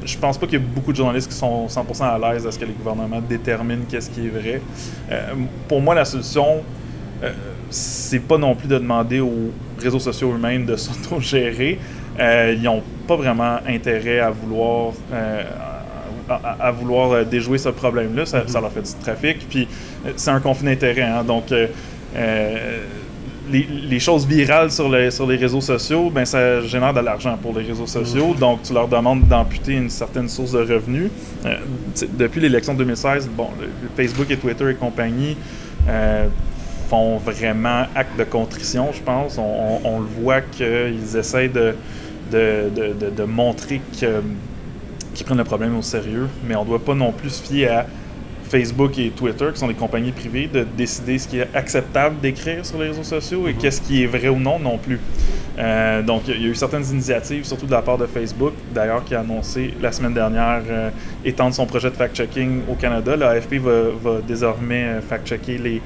je 0.05 0.17
pense 0.17 0.39
pas 0.39 0.47
qu'il 0.47 0.59
y 0.59 0.63
a 0.63 0.65
beaucoup 0.65 0.91
de 0.91 0.97
journalistes 0.97 1.29
qui 1.29 1.37
sont 1.37 1.67
100% 1.67 2.03
à 2.03 2.17
l'aise 2.17 2.47
à 2.47 2.51
ce 2.51 2.57
que 2.57 2.65
les 2.65 2.73
gouvernements 2.73 3.21
déterminent 3.21 3.83
qu'est-ce 3.87 4.09
qui 4.09 4.25
est 4.25 4.29
vrai. 4.29 4.61
pour 5.67 5.81
moi, 5.81 5.93
la 5.93 6.05
solution, 6.05 6.63
c'est 7.69 8.19
pas 8.19 8.37
non 8.37 8.53
plus 8.55 8.67
de 8.67 8.77
demander 8.77 9.19
aux 9.19 9.51
réseaux 9.79 9.99
sociaux 9.99 10.33
eux-mêmes 10.33 10.65
de 10.65 10.75
s'auto-gérer. 10.75 11.79
Euh, 12.19 12.55
ils 12.55 12.63
n'ont 12.63 12.83
pas 13.07 13.15
vraiment 13.15 13.57
intérêt 13.67 14.19
à 14.19 14.29
vouloir, 14.29 14.93
euh, 15.13 15.43
à, 16.29 16.71
vouloir 16.71 17.11
euh, 17.11 17.23
déjouer 17.23 17.57
ce 17.57 17.69
problème-là. 17.69 18.25
Ça, 18.25 18.43
leur 18.53 18.71
fait 18.71 18.81
du 18.81 19.03
trafic. 19.03 19.47
Puis 19.49 19.67
c'est 20.15 20.31
un 20.31 20.39
conflit 20.39 20.67
d'intérêt. 20.67 21.01
Hein. 21.01 21.23
donc, 21.23 21.53
les, 23.51 23.99
choses 23.99 24.25
virales 24.25 24.71
sur 24.71 24.89
les, 24.89 25.11
sur 25.11 25.27
les 25.27 25.35
réseaux 25.35 25.61
sociaux, 25.61 26.09
ben, 26.09 26.25
ça 26.25 26.61
génère 26.61 26.93
de 26.93 27.01
l'argent 27.01 27.37
pour 27.39 27.57
les 27.57 27.65
réseaux 27.65 27.85
sociaux. 27.85 28.33
Mm-hmm. 28.33 28.39
Donc, 28.39 28.63
tu 28.63 28.73
leur 28.73 28.87
demandes 28.87 29.27
d'amputer 29.27 29.73
une 29.73 29.89
certaine 29.89 30.29
source 30.29 30.53
de 30.53 30.59
revenus. 30.59 31.11
depuis 32.17 32.41
l'élection 32.41 32.73
2016, 32.73 33.29
bon, 33.35 33.49
Facebook 33.95 34.31
et 34.31 34.37
Twitter 34.37 34.71
et 34.71 34.75
compagnie 34.75 35.37
font 36.89 37.17
vraiment 37.17 37.85
acte 37.95 38.17
de 38.17 38.23
contrition, 38.23 38.91
je 38.93 39.01
pense. 39.01 39.37
On, 39.37 39.99
le 39.99 40.05
voit 40.21 40.41
qu'ils 40.41 41.17
essayent 41.17 41.49
de, 41.49 41.75
de, 42.31 42.69
de, 42.75 43.09
de, 43.09 43.23
montrer 43.23 43.81
que, 43.99 44.21
qu'ils 45.13 45.25
prennent 45.25 45.37
le 45.37 45.43
problème 45.43 45.77
au 45.77 45.81
sérieux, 45.81 46.27
mais 46.47 46.55
on 46.55 46.63
ne 46.63 46.69
doit 46.69 46.83
pas 46.83 46.95
non 46.95 47.11
plus 47.11 47.29
se 47.29 47.43
fier 47.43 47.67
à 47.67 47.85
Facebook 48.45 48.97
et 48.99 49.09
Twitter, 49.09 49.47
qui 49.53 49.59
sont 49.59 49.67
des 49.67 49.73
compagnies 49.73 50.11
privées, 50.11 50.47
de 50.47 50.65
décider 50.77 51.17
ce 51.17 51.27
qui 51.27 51.39
est 51.39 51.49
acceptable 51.53 52.19
d'écrire 52.21 52.65
sur 52.65 52.79
les 52.79 52.87
réseaux 52.87 53.03
sociaux 53.03 53.47
et 53.47 53.53
mhm. 53.53 53.59
qu'est-ce 53.59 53.81
qui 53.81 54.03
est 54.03 54.07
vrai 54.07 54.29
ou 54.29 54.39
non 54.39 54.59
non 54.59 54.77
plus. 54.77 54.99
Euh, 55.57 56.01
donc, 56.01 56.23
il 56.27 56.41
y 56.41 56.45
a 56.45 56.49
eu 56.49 56.55
certaines 56.55 56.85
initiatives, 56.85 57.45
surtout 57.45 57.65
de 57.65 57.71
la 57.71 57.81
part 57.81 57.97
de 57.97 58.05
Facebook, 58.05 58.53
d'ailleurs, 58.73 59.03
qui 59.03 59.15
a 59.15 59.21
annoncé 59.21 59.73
la 59.81 59.91
semaine 59.91 60.13
dernière 60.13 60.61
euh, 60.69 60.89
étendre 61.23 61.55
son 61.55 61.65
projet 61.65 61.89
de 61.89 61.95
fact-checking 61.95 62.61
au 62.69 62.75
Canada. 62.75 63.15
L'AFP 63.15 63.55
va, 63.55 63.71
va 64.03 64.21
désormais 64.21 64.83
euh, 64.83 65.01
fact-checker 65.01 65.57
les, 65.57 65.81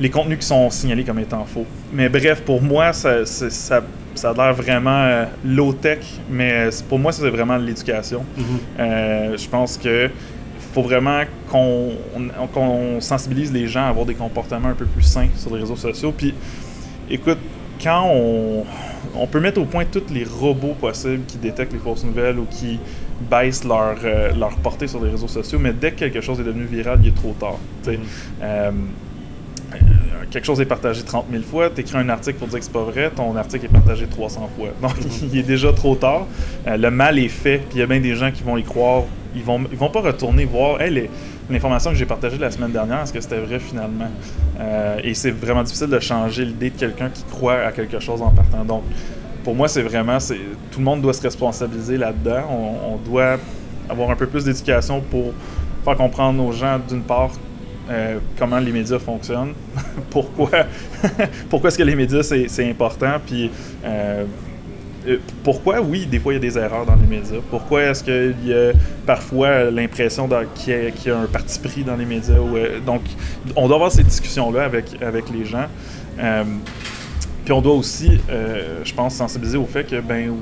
les 0.00 0.10
contenus 0.10 0.38
qui 0.38 0.46
sont 0.46 0.68
signalés 0.70 1.04
comme 1.04 1.20
étant 1.20 1.44
faux. 1.44 1.66
Mais 1.92 2.08
bref, 2.08 2.42
pour 2.42 2.60
moi, 2.62 2.92
ça, 2.92 3.24
ça, 3.24 3.48
ça 3.48 3.82
a 4.24 4.32
l'air 4.32 4.54
vraiment 4.54 5.26
low-tech, 5.44 6.00
mais 6.30 6.68
pour 6.88 6.98
moi, 6.98 7.12
c'est 7.12 7.28
vraiment 7.28 7.56
l'éducation. 7.56 8.24
Mhm. 8.36 9.36
je 9.36 9.48
pense 9.48 9.76
que 9.76 10.10
faut 10.72 10.82
vraiment 10.82 11.22
qu'on 11.52 13.00
sensibilise 13.00 13.52
les 13.52 13.66
gens 13.66 13.84
à 13.84 13.88
avoir 13.88 14.06
des 14.06 14.14
comportements 14.14 14.68
un 14.68 14.74
peu 14.74 14.86
plus 14.86 15.02
sains 15.02 15.28
sur 15.36 15.54
les 15.54 15.60
réseaux 15.60 15.76
sociaux. 15.76 16.12
Puis, 16.16 16.34
écoute, 17.10 17.38
quand 17.82 18.08
on, 18.10 18.64
on 19.14 19.26
peut 19.26 19.40
mettre 19.40 19.60
au 19.60 19.64
point 19.64 19.84
tous 19.84 20.12
les 20.12 20.24
robots 20.24 20.74
possibles 20.80 21.24
qui 21.26 21.36
détectent 21.36 21.72
les 21.72 21.78
fausses 21.78 22.04
nouvelles 22.04 22.38
ou 22.38 22.46
qui 22.50 22.78
baissent 23.30 23.64
leur, 23.64 23.96
euh, 24.04 24.32
leur 24.34 24.56
portée 24.56 24.86
sur 24.88 25.02
les 25.02 25.10
réseaux 25.10 25.28
sociaux, 25.28 25.58
mais 25.58 25.72
dès 25.72 25.92
que 25.92 25.96
quelque 25.96 26.20
chose 26.20 26.40
est 26.40 26.44
devenu 26.44 26.64
viral, 26.64 26.98
il 27.02 27.08
est 27.08 27.14
trop 27.14 27.34
tard. 27.38 27.58
Euh, 27.88 28.70
quelque 30.30 30.44
chose 30.44 30.60
est 30.60 30.66
partagé 30.66 31.02
30 31.02 31.26
000 31.30 31.42
fois, 31.42 31.70
tu 31.70 31.80
écris 31.80 31.96
un 31.98 32.08
article 32.08 32.38
pour 32.38 32.48
dire 32.48 32.58
que 32.58 32.64
c'est 32.64 32.72
pas 32.72 32.84
vrai, 32.84 33.10
ton 33.10 33.34
article 33.36 33.66
est 33.66 33.68
partagé 33.68 34.06
300 34.06 34.50
fois. 34.56 34.68
Donc, 34.82 34.98
mm-hmm. 34.98 35.28
il 35.32 35.38
est 35.38 35.42
déjà 35.42 35.72
trop 35.72 35.94
tard. 35.94 36.26
Euh, 36.66 36.76
le 36.76 36.90
mal 36.90 37.18
est 37.18 37.28
fait, 37.28 37.58
puis 37.58 37.76
il 37.76 37.78
y 37.80 37.82
a 37.82 37.86
bien 37.86 38.00
des 38.00 38.14
gens 38.14 38.30
qui 38.30 38.42
vont 38.42 38.56
y 38.56 38.64
croire. 38.64 39.02
Ils 39.34 39.42
vont, 39.42 39.60
ils 39.70 39.78
vont 39.78 39.88
pas 39.88 40.00
retourner 40.00 40.44
voir, 40.44 40.80
hey, 40.80 41.08
l'information 41.48 41.90
que 41.90 41.96
j'ai 41.96 42.06
partagée 42.06 42.38
la 42.38 42.50
semaine 42.50 42.72
dernière, 42.72 43.02
est-ce 43.02 43.12
que 43.12 43.20
c'était 43.20 43.40
vrai 43.40 43.58
finalement? 43.58 44.10
Euh, 44.60 45.00
et 45.02 45.14
c'est 45.14 45.30
vraiment 45.30 45.62
difficile 45.62 45.88
de 45.88 46.00
changer 46.00 46.44
l'idée 46.44 46.70
de 46.70 46.78
quelqu'un 46.78 47.08
qui 47.08 47.24
croit 47.24 47.60
à 47.60 47.72
quelque 47.72 47.98
chose 47.98 48.20
en 48.20 48.30
partant. 48.30 48.64
Donc, 48.64 48.82
pour 49.42 49.54
moi, 49.54 49.68
c'est 49.68 49.82
vraiment, 49.82 50.18
tout 50.18 50.78
le 50.78 50.84
monde 50.84 51.00
doit 51.00 51.12
se 51.12 51.22
responsabiliser 51.22 51.96
là-dedans. 51.96 52.42
On, 52.50 52.96
doit 52.96 53.38
avoir 53.88 54.10
un 54.10 54.16
peu 54.16 54.26
plus 54.26 54.44
d'éducation 54.44 55.00
pour 55.00 55.32
faire 55.84 55.96
comprendre 55.96 56.44
aux 56.44 56.52
gens, 56.52 56.78
d'une 56.88 57.02
part, 57.02 57.30
euh, 57.92 58.18
comment 58.38 58.58
les 58.58 58.72
médias 58.72 58.98
fonctionnent, 58.98 59.52
pourquoi, 60.10 60.50
pourquoi 61.50 61.68
est-ce 61.68 61.76
que 61.76 61.82
les 61.82 61.94
médias 61.94 62.22
c'est, 62.22 62.70
important, 62.70 63.20
puis 63.26 63.50
euh, 63.84 64.24
euh, 65.06 65.18
pourquoi, 65.44 65.80
oui, 65.80 66.06
des 66.06 66.18
fois, 66.18 66.32
il 66.32 66.36
y 66.36 66.38
a 66.38 66.40
des 66.40 66.56
erreurs 66.56 66.86
dans 66.86 66.94
les 66.94 67.06
médias? 67.06 67.40
Pourquoi 67.50 67.82
est-ce 67.82 68.02
qu'il 68.02 68.48
y 68.48 68.54
a 68.54 68.72
parfois 69.04 69.70
l'impression 69.70 70.28
qu'il 70.54 70.92
y, 71.04 71.10
a 71.10 71.18
un 71.18 71.26
parti 71.26 71.58
pris 71.58 71.84
dans 71.84 71.96
les 71.96 72.06
médias? 72.06 72.36
Donc, 72.86 73.02
on 73.56 73.66
doit 73.66 73.76
avoir 73.76 73.92
ces 73.92 74.04
discussions-là 74.04 74.64
avec, 74.64 75.02
avec 75.02 75.24
les 75.28 75.44
gens. 75.44 75.66
Puis 77.44 77.52
on 77.52 77.60
doit 77.60 77.74
aussi, 77.74 78.20
je 78.84 78.94
pense, 78.94 79.16
sensibiliser 79.16 79.58
au 79.58 79.66
fait 79.66 79.82
que, 79.82 80.00
ben 80.00 80.32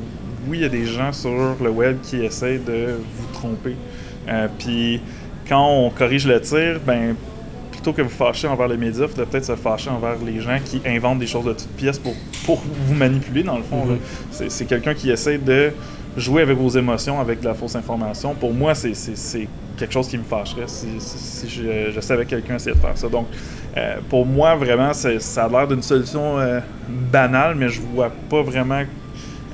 oui, 0.47 0.59
il 0.59 0.61
y 0.61 0.67
a 0.67 0.69
des 0.69 0.85
gens 0.85 1.13
sur 1.13 1.57
le 1.59 1.71
web 1.71 1.97
qui 2.03 2.23
essaient 2.23 2.59
de 2.59 2.99
vous 3.17 3.33
tromper. 3.33 3.77
puis 4.59 5.01
quand 5.51 5.67
on 5.69 5.91
corrige 5.91 6.27
le 6.27 6.41
tir, 6.41 6.81
ben 6.87 7.17
plutôt 7.81 7.95
que 7.95 8.03
vous 8.03 8.11
fâcher 8.11 8.47
envers 8.47 8.69
les 8.69 8.77
médias, 8.77 9.07
vous 9.07 9.15
devez 9.15 9.27
peut-être 9.27 9.47
se 9.47 9.57
fâcher 9.57 9.89
envers 9.89 10.17
les 10.25 10.41
gens 10.41 10.59
qui 10.63 10.83
inventent 10.87 11.19
des 11.19 11.27
choses 11.27 11.47
de 11.47 11.53
toutes 11.55 11.77
pièces 11.77 11.99
pour, 11.99 12.15
pour 12.45 12.63
vous 12.87 12.95
manipuler, 12.95 13.43
dans 13.43 13.57
le 13.57 13.63
fond. 13.63 13.87
Mm-hmm. 13.87 14.49
C'est 14.49 14.67
quelqu'un 14.67 14.93
qui 14.93 15.11
essaie 15.11 15.39
de 15.39 15.73
jouer 16.15 16.43
avec 16.43 16.59
vos 16.59 16.69
émotions 16.69 17.21
avec 17.21 17.41
de 17.41 17.47
la 17.47 17.55
fausse 17.55 17.75
information. 17.77 18.35
Pour 18.35 18.53
moi, 18.53 18.75
c'est 18.75 18.93
quelque 19.79 19.93
chose 19.93 20.09
qui 20.09 20.19
me 20.19 20.25
fâcherait 20.25 20.67
si, 20.67 20.89
je, 21.49 21.99
savais 22.01 22.25
que 22.25 22.31
quelqu'un 22.31 22.57
essayait 22.57 22.77
de 22.77 22.81
faire 22.81 22.99
ça. 22.99 23.09
Donc, 23.09 23.29
euh, 23.77 23.97
pour 24.11 24.27
moi, 24.27 24.57
vraiment, 24.57 24.93
ça 24.93 25.45
a 25.45 25.49
l'air 25.49 25.67
d'une 25.67 25.83
solution 25.83 26.39
euh, 26.39 26.61
banale, 27.11 27.55
mais 27.55 27.71
je 27.71 27.81
vois 27.81 28.13
pas 28.29 28.43
vraiment 28.43 28.83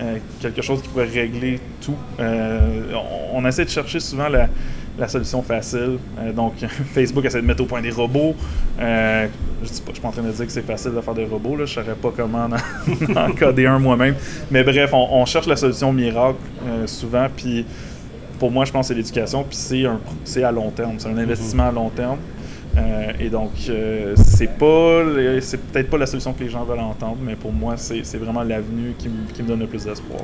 euh, 0.01 0.17
quelque 0.41 0.63
chose 0.63 0.83
qui 0.83 0.89
pourrait 0.89 1.05
régler 1.07 1.61
tout. 1.81 1.97
on, 2.19 3.45
essaie 3.47 3.65
de 3.65 3.71
chercher 3.71 4.01
souvent 4.01 4.29
la, 4.29 4.49
la 4.99 5.09
solution 5.09 5.43
facile. 5.43 5.99
Euh, 6.19 6.33
donc, 6.33 6.55
Facebook 6.95 7.25
essaie 7.25 7.41
de 7.41 7.47
mettre 7.47 7.63
au 7.63 7.67
point 7.67 7.81
des 7.83 7.91
robots. 7.91 8.35
Euh, 8.81 9.27
je 9.63 9.69
ne 9.69 9.75
suis 9.75 9.83
pas 10.01 10.09
en 10.09 10.13
train 10.13 10.23
de 10.23 10.31
dire 10.31 10.47
que 10.47 10.53
c'est 10.53 10.63
facile 10.67 10.93
de 10.95 11.01
faire 11.01 11.15
des 11.15 11.25
robots. 11.25 11.57
Là. 11.57 11.67
Je 11.67 11.79
ne 11.79 11.85
saurais 11.85 11.97
pas 11.97 12.13
comment 12.17 12.49
en, 13.17 13.33
coder 13.39 13.67
un 13.67 13.79
moi-même. 13.79 14.15
Mais 14.51 14.63
bref, 14.63 14.91
on, 14.93 15.25
cherche 15.27 15.47
la 15.47 15.57
solution 15.57 15.93
miracle 15.93 16.39
euh, 16.67 16.87
souvent. 16.87 17.27
Puis 17.35 17.67
pour 18.39 18.51
moi, 18.51 18.65
je 18.65 18.73
pense 18.73 18.89
que 18.89 18.95
c'est 18.95 18.99
l'éducation. 18.99 19.45
Puis 19.45 19.57
c'est, 20.25 20.43
à 20.43 20.53
long 20.53 20.71
terme. 20.71 20.95
C'est 20.99 21.09
un 21.09 21.19
investissement 21.19 21.69
à 21.69 21.73
long 21.73 21.91
terme. 21.91 22.19
et 23.19 23.29
donc, 23.31 23.53
c'est 23.57 24.59
pas, 24.59 25.03
c'est 25.41 25.61
peut-être 25.61 25.91
pas 25.91 25.99
la 25.99 26.07
solution 26.07 26.33
que 26.35 26.45
les 26.45 26.51
gens 26.51 26.65
veulent 26.65 26.79
entendre, 26.81 27.17
mais 27.23 27.35
pour 27.35 27.53
moi, 27.53 27.75
c'est, 27.77 28.03
vraiment 28.19 28.43
l'avenue 28.43 28.95
qui, 28.99 29.09
qui, 29.33 29.43
me 29.43 29.49
donne 29.49 29.61
le 29.61 29.67
plus 29.67 29.85
d'espoir. 29.85 30.21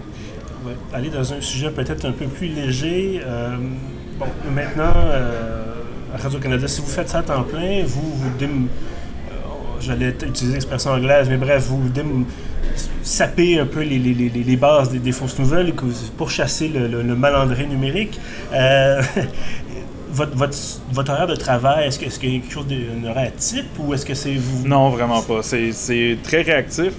Aller 0.93 1.09
dans 1.09 1.33
un 1.33 1.41
sujet 1.41 1.71
peut-être 1.71 2.05
un 2.05 2.13
peu 2.13 2.27
plus 2.27 2.49
léger. 2.49 3.23
Bon, 4.19 4.27
maintenant, 4.55 4.93
euh, 4.97 5.63
Radio-Canada, 6.15 6.69
si 6.69 6.81
vous 6.81 6.87
faites 6.87 7.09
ça 7.09 7.19
à 7.19 7.23
temps 7.23 7.43
plein, 7.43 7.83
vous, 7.85 8.13
vous 8.15 8.31
dim... 8.39 8.47
Euh, 8.47 9.33
j'allais 9.81 10.11
utiliser 10.11 10.55
l'expression 10.55 10.91
anglaise, 10.91 11.29
mais 11.31 11.39
bref, 11.39 11.65
vous 11.69 11.89
dim... 11.89 12.25
sapez 13.03 13.59
un 13.59 13.67
peu 13.67 13.81
les, 13.81 13.99
les, 13.99 14.15
les, 14.15 14.29
les 14.29 14.57
bases 14.57 14.91
des, 14.91 15.13
fausses 15.13 15.39
nouvelles 15.39 15.73
pour 16.17 16.31
chasser 16.31 16.69
le, 16.69 16.89
le, 16.89 17.17
malandré 17.17 17.67
numérique. 17.67 18.21
Euh, 18.53 19.03
votre, 20.13 20.37
votre, 20.37 20.57
votre, 20.93 21.13
horaire 21.13 21.27
de 21.27 21.37
travail, 21.37 21.87
est-ce, 21.87 21.99
que, 21.99 22.05
est-ce 22.05 22.19
qu'il 22.21 22.35
y 22.35 22.37
a 22.37 22.41
quelque 22.41 22.53
chose 22.53 22.67
d'un 22.67 23.09
horaire 23.09 23.33
type 23.37 23.79
ou 23.79 23.95
est-ce 23.95 24.05
que 24.05 24.15
c'est 24.15 24.35
vous? 24.35 24.67
Non, 24.69 24.91
vraiment 24.91 25.23
pas. 25.23 25.43
C'est, 25.43 26.19
très 26.23 26.43
réactif. 26.43 26.93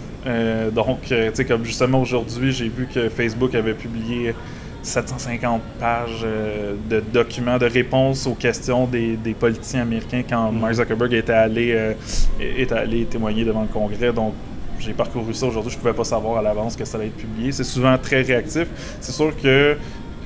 Donc, 0.73 1.01
tu 1.03 1.15
sais, 1.33 1.45
comme 1.45 1.63
justement 1.63 2.01
aujourd'hui, 2.01 2.51
j'ai 2.51 2.69
vu 2.69 2.87
que 2.91 3.09
Facebook 3.09 3.53
avait 3.55 3.73
publié 3.73 4.33
750 4.83 5.61
pages 5.79 6.21
euh, 6.23 6.75
de 6.89 6.99
documents, 6.99 7.57
de 7.57 7.65
réponses 7.65 8.27
aux 8.27 8.35
questions 8.35 8.85
des, 8.85 9.15
des 9.15 9.33
politiciens 9.33 9.81
américains 9.81 10.23
quand 10.27 10.51
mm. 10.51 10.59
Mark 10.59 10.73
Zuckerberg 10.73 11.13
était 11.13 11.33
allé, 11.33 11.71
euh, 11.73 11.93
était 12.39 12.75
allé 12.75 13.05
témoigner 13.05 13.45
devant 13.45 13.61
le 13.61 13.67
Congrès. 13.67 14.11
Donc, 14.11 14.33
j'ai 14.79 14.93
parcouru 14.93 15.33
ça 15.33 15.47
aujourd'hui, 15.47 15.71
je 15.71 15.77
ne 15.77 15.81
pouvais 15.81 15.93
pas 15.93 16.03
savoir 16.03 16.37
à 16.37 16.41
l'avance 16.41 16.75
que 16.75 16.83
ça 16.83 16.97
allait 16.97 17.07
être 17.07 17.17
publié. 17.17 17.51
C'est 17.53 17.63
souvent 17.63 17.97
très 17.97 18.21
réactif. 18.21 18.67
C'est 18.99 19.13
sûr 19.13 19.33
que 19.41 19.77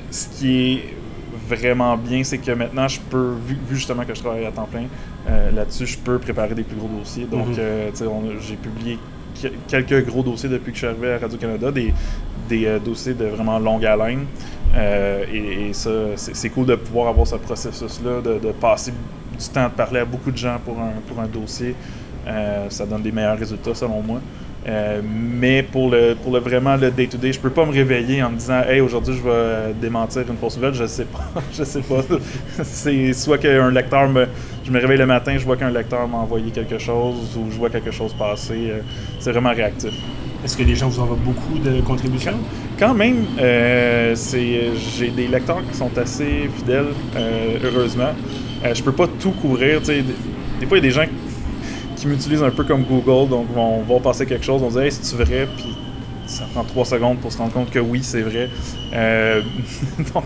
ce 0.10 0.28
qui 0.30 0.74
est 0.74 0.84
vraiment 1.48 1.96
bien, 1.96 2.24
c'est 2.24 2.40
que 2.40 2.52
maintenant, 2.52 2.88
je 2.88 3.00
peux, 3.00 3.36
vu, 3.46 3.58
justement 3.72 4.04
que 4.04 4.16
je 4.16 4.22
travaille 4.22 4.46
à 4.46 4.52
temps 4.52 4.68
plein 4.70 4.86
euh, 5.30 5.52
là-dessus, 5.52 5.86
je 5.86 5.98
peux 6.00 6.18
préparer 6.18 6.56
des 6.56 6.64
plus 6.64 6.76
gros 6.76 6.88
dossiers. 6.88 7.26
Donc, 7.26 7.50
mm-hmm. 7.50 8.40
j'ai 8.42 8.56
publié 8.56 8.98
quelques 9.68 10.06
gros 10.06 10.24
dossiers 10.24 10.50
depuis 10.50 10.72
que 10.72 10.78
je 10.78 10.86
suis 10.86 10.88
arrivé 10.88 11.14
à 11.14 11.18
Radio-Canada, 11.20 11.72
des, 11.72 11.94
des 12.48 12.66
euh, 12.66 12.80
dossiers 12.80 13.14
de 13.14 13.26
vraiment 13.26 13.60
longue 13.60 13.86
haleine. 13.86 14.26
Euh, 14.76 15.24
et, 15.32 15.74
ça, 15.74 15.90
c'est 16.16 16.50
cool 16.50 16.66
de 16.66 16.76
pouvoir 16.76 17.10
avoir 17.10 17.26
ce 17.28 17.36
processus-là, 17.36 18.22
de, 18.22 18.52
passer 18.52 18.92
du 18.92 19.48
temps 19.50 19.66
à 19.66 19.70
parler 19.70 20.02
à 20.02 20.06
beaucoup 20.06 20.32
de 20.32 20.38
gens 20.38 20.58
pour 20.64 20.80
un, 20.80 20.94
pour 21.08 21.20
un 21.20 21.28
dossier. 21.28 21.76
Euh, 22.28 22.70
ça 22.70 22.86
donne 22.86 23.02
des 23.02 23.12
meilleurs 23.12 23.38
résultats 23.38 23.74
selon 23.74 24.02
moi. 24.02 24.20
mais 25.04 25.64
pour 25.64 25.90
le, 25.90 26.16
pour 26.16 26.34
le 26.34 26.40
vraiment 26.40 26.76
le 26.76 26.92
day-to-day, 26.92 27.32
je 27.32 27.40
peux 27.40 27.50
pas 27.50 27.66
me 27.66 27.72
réveiller 27.72 28.22
en 28.22 28.32
me 28.32 28.38
disant 28.38 28.62
Hey, 28.68 28.82
aujourd'hui 28.82 29.16
je 29.16 29.24
vais 29.24 29.74
démentir 29.80 30.24
une 30.30 30.36
fausse 30.36 30.58
nouvelle, 30.58 30.74
je 30.74 30.86
sais 30.86 31.06
pas. 31.06 31.24
je 31.54 31.64
sais 31.64 31.82
pas. 31.82 32.02
c'est 32.64 33.14
soit 33.14 33.38
qu'un 33.38 33.72
lecteur 33.72 34.10
me. 34.10 34.28
Je 34.68 34.72
me 34.74 34.82
réveille 34.82 34.98
le 34.98 35.06
matin, 35.06 35.38
je 35.38 35.46
vois 35.46 35.56
qu'un 35.56 35.70
lecteur 35.70 36.06
m'a 36.10 36.18
envoyé 36.18 36.52
quelque 36.52 36.78
chose 36.78 37.38
ou 37.38 37.50
je 37.50 37.56
vois 37.56 37.70
quelque 37.70 37.92
chose 37.92 38.12
passer. 38.12 38.74
c'est 39.18 39.32
vraiment 39.32 39.54
réactif. 39.54 39.94
Est-ce 40.44 40.58
que 40.58 40.64
les 40.64 40.76
gens 40.76 40.90
vous 40.90 41.00
envoient 41.00 41.18
beaucoup 41.24 41.58
de 41.58 41.80
contributions? 41.80 42.38
Quand 42.78 42.94
même, 42.94 43.24
euh, 43.40 44.14
j'ai 44.14 45.10
des 45.12 45.28
lecteurs 45.28 45.62
qui 45.72 45.78
sont 45.78 45.98
assez 45.98 46.50
fidèles, 46.58 46.88
euh, 47.16 47.58
heureusement. 47.64 48.12
Euh, 48.66 48.74
je 48.74 48.84
peux 48.84 48.92
pas 48.92 49.08
tout 49.08 49.32
couvrir. 49.32 49.80
Des, 49.80 50.04
des 50.60 50.66
fois, 50.66 50.78
il 50.78 50.84
y 50.84 50.88
a 50.88 50.90
des 50.90 50.92
gens 50.92 51.06
qui 51.96 52.08
m'utilisent 52.08 52.44
un 52.44 52.52
peu 52.52 52.66
comme 52.66 52.84
Google, 52.84 53.30
donc 53.30 53.48
vont, 53.54 53.84
vont 53.84 54.02
passer 54.02 54.26
quelque 54.26 54.44
chose, 54.44 54.60
vont 54.60 54.70
dire 54.70 54.82
hey, 54.82 54.92
c'est-tu 54.92 55.16
vrai? 55.16 55.48
Puis 55.56 55.78
ça 56.28 56.46
prend 56.54 56.64
trois 56.64 56.86
secondes 56.86 57.20
pour 57.20 57.32
se 57.32 57.38
rendre 57.38 57.54
compte 57.54 57.72
que 57.72 57.80
oui, 57.80 58.02
c'est 58.04 58.22
vrai. 58.22 58.50
Euh, 58.94 59.42
donc, 60.14 60.26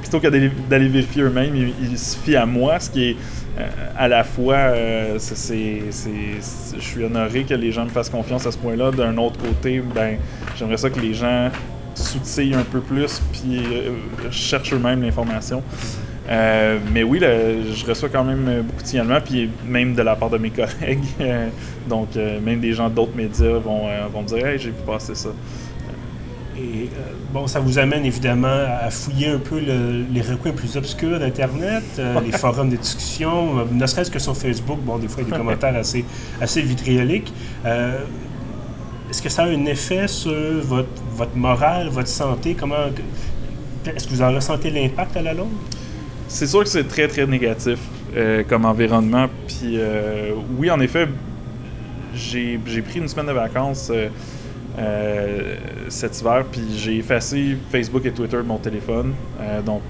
plutôt 0.00 0.20
que 0.20 0.28
d'aller 0.28 0.88
vérifier 0.88 1.22
eux-mêmes, 1.22 1.54
il, 1.54 1.72
il, 1.82 1.98
suffit 1.98 2.36
à 2.36 2.46
moi, 2.46 2.80
ce 2.80 2.90
qui 2.90 3.10
est 3.10 3.16
euh, 3.58 3.68
à 3.96 4.08
la 4.08 4.24
fois, 4.24 4.54
euh, 4.54 5.18
je 5.18 6.80
suis 6.80 7.04
honoré 7.04 7.44
que 7.44 7.54
les 7.54 7.70
gens 7.70 7.84
me 7.84 7.90
fassent 7.90 8.10
confiance 8.10 8.46
à 8.46 8.52
ce 8.52 8.58
point-là. 8.58 8.90
D'un 8.90 9.16
autre 9.18 9.38
côté, 9.38 9.82
ben, 9.94 10.16
j'aimerais 10.56 10.78
ça 10.78 10.88
que 10.88 11.00
les 11.00 11.12
gens 11.12 11.50
s'outillent 11.94 12.54
un 12.54 12.64
peu 12.64 12.80
plus 12.80 13.20
puis 13.32 13.62
cherchent 14.30 14.72
eux-mêmes 14.72 15.02
l'information. 15.02 15.62
Mais 16.28 17.02
oui, 17.02 17.20
je 17.20 17.86
reçois 17.86 18.08
quand 18.08 18.24
même 18.24 18.62
beaucoup 18.62 18.82
de 18.82 18.86
signalements, 18.86 19.20
puis 19.20 19.50
même 19.66 19.94
de 19.94 20.02
la 20.02 20.16
part 20.16 20.30
de 20.30 20.38
mes 20.38 20.50
collègues. 20.50 21.04
donc, 21.88 22.08
même 22.16 22.60
des 22.60 22.72
gens 22.72 22.88
d'autres 22.88 23.16
médias 23.16 23.58
vont, 23.58 23.88
vont 24.12 24.22
me 24.22 24.26
dire 24.26 24.46
Hey, 24.46 24.58
j'ai 24.58 24.70
vu 24.70 24.76
passer 24.86 25.14
ça. 25.14 25.30
Et 26.56 26.84
euh, 26.84 27.12
bon, 27.32 27.46
ça 27.46 27.60
vous 27.60 27.78
amène 27.78 28.04
évidemment 28.04 28.66
à 28.80 28.90
fouiller 28.90 29.28
un 29.28 29.38
peu 29.38 29.58
les 29.58 30.20
recoins 30.20 30.52
plus 30.52 30.76
obscurs 30.76 31.18
d'Internet, 31.18 31.82
euh, 31.98 32.20
les 32.24 32.32
forums 32.32 32.68
de 32.68 32.76
discussion, 32.76 33.60
euh, 33.60 33.64
ne 33.70 33.86
serait-ce 33.86 34.10
que 34.10 34.18
sur 34.18 34.36
Facebook. 34.36 34.78
Bon, 34.80 34.98
des 34.98 35.08
fois, 35.08 35.22
il 35.22 35.28
y 35.28 35.32
a 35.32 35.34
des 35.34 35.38
commentaires 35.44 35.74
assez, 35.74 36.04
assez 36.40 36.60
vitrioliques. 36.60 37.32
Est-ce 37.64 39.20
que 39.20 39.28
ça 39.28 39.42
a 39.42 39.46
un 39.46 39.64
effet 39.66 40.08
sur 40.08 40.32
votre, 40.62 40.88
votre 41.14 41.36
morale, 41.36 41.88
votre 41.88 42.08
santé? 42.08 42.56
Comment 42.58 42.86
est-ce 43.86 44.06
que 44.06 44.10
vous 44.10 44.22
en 44.22 44.32
ressentez 44.32 44.70
l'impact 44.70 45.16
à 45.16 45.22
la 45.22 45.34
longue? 45.34 45.48
C'est 46.34 46.46
sûr 46.46 46.60
que 46.64 46.68
c'est 46.68 46.88
très, 46.88 47.08
très 47.08 47.26
négatif 47.26 47.78
comme 48.48 48.64
environnement. 48.64 49.26
Puis 49.46 49.78
oui, 50.58 50.70
en 50.70 50.80
effet, 50.80 51.06
j'ai 52.14 52.58
pris 52.58 53.00
une 53.00 53.08
semaine 53.08 53.26
de 53.26 53.32
vacances 53.32 53.92
euh, 54.78 55.56
cet 55.88 56.18
hiver, 56.20 56.44
puis 56.50 56.62
j'ai 56.76 56.96
effacé 56.96 57.58
Facebook 57.70 58.06
et 58.06 58.12
Twitter 58.12 58.38
de 58.38 58.42
mon 58.42 58.56
téléphone. 58.56 59.12
Euh, 59.40 59.60
donc, 59.60 59.82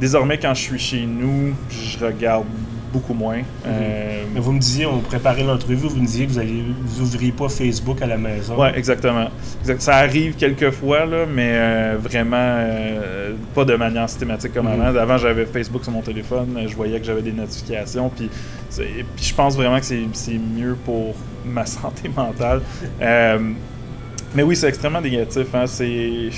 désormais, 0.00 0.38
quand 0.38 0.54
je 0.54 0.62
suis 0.62 0.78
chez 0.78 1.04
nous, 1.04 1.54
je 1.70 2.04
regarde 2.04 2.46
beaucoup 2.92 3.14
moins. 3.14 3.38
Mhm. 3.38 3.44
Euh, 3.66 4.22
mais 4.32 4.40
vous 4.40 4.52
me 4.52 4.58
disiez, 4.58 4.86
on 4.86 5.00
préparait 5.00 5.42
l'entrevue, 5.42 5.88
vous 5.88 5.96
me 5.96 6.06
disiez 6.06 6.26
que 6.26 6.32
vous 6.32 7.02
n'ouvriez 7.02 7.32
pas 7.32 7.48
Facebook 7.48 8.00
à 8.02 8.06
la 8.06 8.16
maison. 8.16 8.54
Oui, 8.58 8.68
exactement. 8.74 9.28
Ça 9.78 9.96
arrive 9.96 10.34
quelques 10.36 10.70
fois, 10.70 11.04
là, 11.04 11.26
mais 11.26 11.94
vraiment 11.96 12.58
pas 13.54 13.64
de 13.64 13.74
manière 13.76 14.08
systématique 14.08 14.52
comme 14.54 14.66
mhm. 14.66 14.80
avant. 14.80 14.98
Avant, 14.98 15.18
j'avais 15.18 15.46
Facebook 15.46 15.82
sur 15.82 15.92
mon 15.92 16.02
téléphone, 16.02 16.58
je 16.66 16.74
voyais 16.74 16.98
que 16.98 17.06
j'avais 17.06 17.22
des 17.22 17.32
notifications, 17.32 18.08
puis, 18.08 18.28
puis 18.76 19.24
je 19.24 19.34
pense 19.34 19.56
vraiment 19.56 19.78
que 19.78 19.86
c'est 19.86 20.38
mieux 20.38 20.76
pour 20.84 21.14
ma 21.44 21.66
santé 21.66 22.10
mentale. 22.14 22.60
Mais 24.36 24.42
oui, 24.42 24.54
c'est 24.54 24.68
extrêmement 24.68 25.00
négatif. 25.00 25.46
Hein. 25.54 25.66
C'est. 25.66 26.28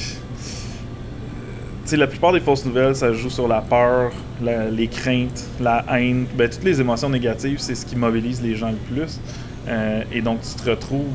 La 1.97 2.07
plupart 2.07 2.33
des 2.33 2.40
fausses 2.40 2.64
nouvelles, 2.64 2.95
ça 2.95 3.12
joue 3.12 3.30
sur 3.30 3.49
la 3.49 3.61
peur, 3.61 4.12
les 4.40 4.88
craintes, 4.88 5.45
la 5.61 5.85
haine. 5.90 6.26
Ben, 6.37 6.49
toutes 6.49 6.64
les 6.64 6.80
émotions 6.80 7.09
négatives, 7.09 7.59
c'est 7.59 7.75
ce 7.75 7.87
qui 7.87 7.97
mobilise 7.97 8.42
les 8.42 8.57
gens 8.57 8.71
le 8.71 8.95
plus. 8.95 9.21
Euh, 9.68 10.02
et 10.12 10.21
donc, 10.21 10.40
tu 10.42 10.62
te 10.62 10.71
retrouves, 10.71 11.07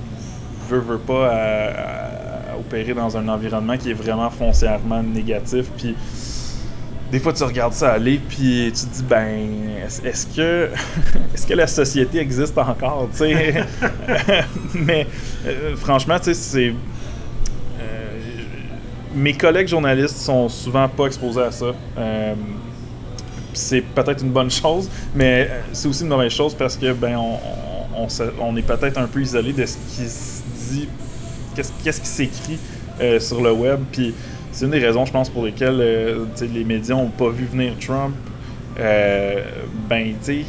veux, 0.70 0.80
veux 0.80 0.98
pas, 0.98 1.30
à, 1.32 2.58
opérer 2.58 2.94
dans 2.94 3.18
un 3.18 3.28
environnement 3.28 3.78
qui 3.78 3.92
est 3.92 3.96
vraiment 3.96 4.30
foncièrement 4.30 5.02
négatif. 5.02 5.66
Puis, 5.78 5.96
des 7.12 7.20
fois, 7.20 7.34
tu 7.34 7.44
regardes 7.44 7.74
ça 7.74 7.94
aller, 7.94 8.20
puis 8.28 8.72
tu 8.76 8.86
te 8.86 8.96
dis, 8.96 9.04
ben, 9.04 9.48
est-ce 10.04 10.28
que, 10.28 10.70
est-ce 11.34 11.46
que 11.46 11.54
la 11.54 11.68
société 11.68 12.20
existe 12.20 12.58
encore? 12.58 13.10
Mais, 14.76 15.08
euh, 15.46 15.76
franchement, 15.76 16.18
tu 16.18 16.26
sais, 16.26 16.34
c'est. 16.34 16.74
Euh, 19.14 19.20
mes 19.20 19.34
collègues 19.34 19.68
journalistes 19.68 20.18
sont 20.18 20.50
souvent 20.50 20.88
pas 20.90 21.06
exposés 21.06 21.42
à 21.42 21.52
ça. 21.52 21.74
Euh, 21.98 22.34
c'est 23.54 23.82
peut-être 23.82 24.24
une 24.24 24.32
bonne 24.32 24.52
chose, 24.62 24.90
mais 25.16 25.50
c'est 25.72 25.88
aussi 25.88 26.04
une 26.04 26.10
mauvaise 26.10 26.32
chose 26.32 26.54
parce 26.54 26.76
que, 26.78 26.94
ben, 26.94 27.18
on, 27.18 28.08
on, 28.42 28.56
est 28.58 28.62
peut-être 28.62 28.98
un 28.98 29.08
peu 29.08 29.22
isolé 29.22 29.54
de 29.54 29.66
ce 29.66 29.78
qui 29.78 30.08
se 30.08 30.42
dit, 30.72 30.90
qu'est-ce 31.56 32.02
qui 32.02 32.08
s'écrit 32.08 32.60
sur 33.20 33.42
le 33.42 33.52
web, 33.52 33.82
puis 33.92 34.14
c'est 34.54 34.66
une 34.66 34.72
des 34.72 34.80
raisons, 34.80 35.04
je 35.04 35.12
pense, 35.12 35.30
pour 35.30 35.44
lesquelles 35.44 35.80
euh, 35.82 36.26
les 36.54 36.64
médias 36.64 36.96
n'ont 36.96 37.10
pas 37.10 37.30
vu 37.30 37.46
venir 37.46 37.74
Trump. 37.80 38.14
Euh, 38.80 39.44
ben, 39.90 40.14
tu 40.24 40.46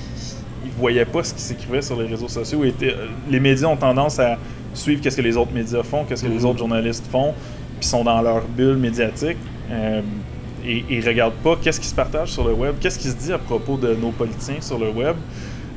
ils 0.64 0.70
voyaient 0.78 1.06
pas 1.06 1.24
ce 1.24 1.32
qui 1.32 1.40
s'écrivait 1.40 1.80
sur 1.80 2.00
les 2.00 2.06
réseaux 2.06 2.28
sociaux. 2.28 2.62
Euh, 2.64 3.06
les 3.30 3.40
médias 3.40 3.68
ont 3.68 3.76
tendance 3.76 4.18
à 4.18 4.36
suivre 4.74 5.00
qu'est-ce 5.00 5.16
que 5.16 5.22
les 5.22 5.36
autres 5.36 5.52
médias 5.52 5.82
font, 5.82 6.04
qu'est-ce 6.04 6.22
que 6.22 6.28
les 6.28 6.40
mhm. 6.40 6.44
autres 6.44 6.58
journalistes 6.58 7.06
font, 7.10 7.32
sont 7.86 8.04
dans 8.04 8.20
leur 8.22 8.42
bulle 8.42 8.76
médiatique. 8.76 9.38
et, 9.70 10.84
ils 10.88 11.06
regardent 11.06 11.34
pas 11.34 11.56
qu'est-ce 11.60 11.80
qui 11.80 11.86
se 11.86 11.94
partage 11.94 12.30
sur 12.30 12.46
le 12.46 12.54
web, 12.54 12.76
qu'est-ce 12.80 12.98
qui 12.98 13.08
se 13.08 13.16
dit 13.16 13.32
à 13.32 13.38
propos 13.38 13.76
de 13.76 13.94
nos 13.94 14.10
politiciens 14.10 14.60
sur 14.60 14.78
le 14.78 14.90
web. 14.90 15.16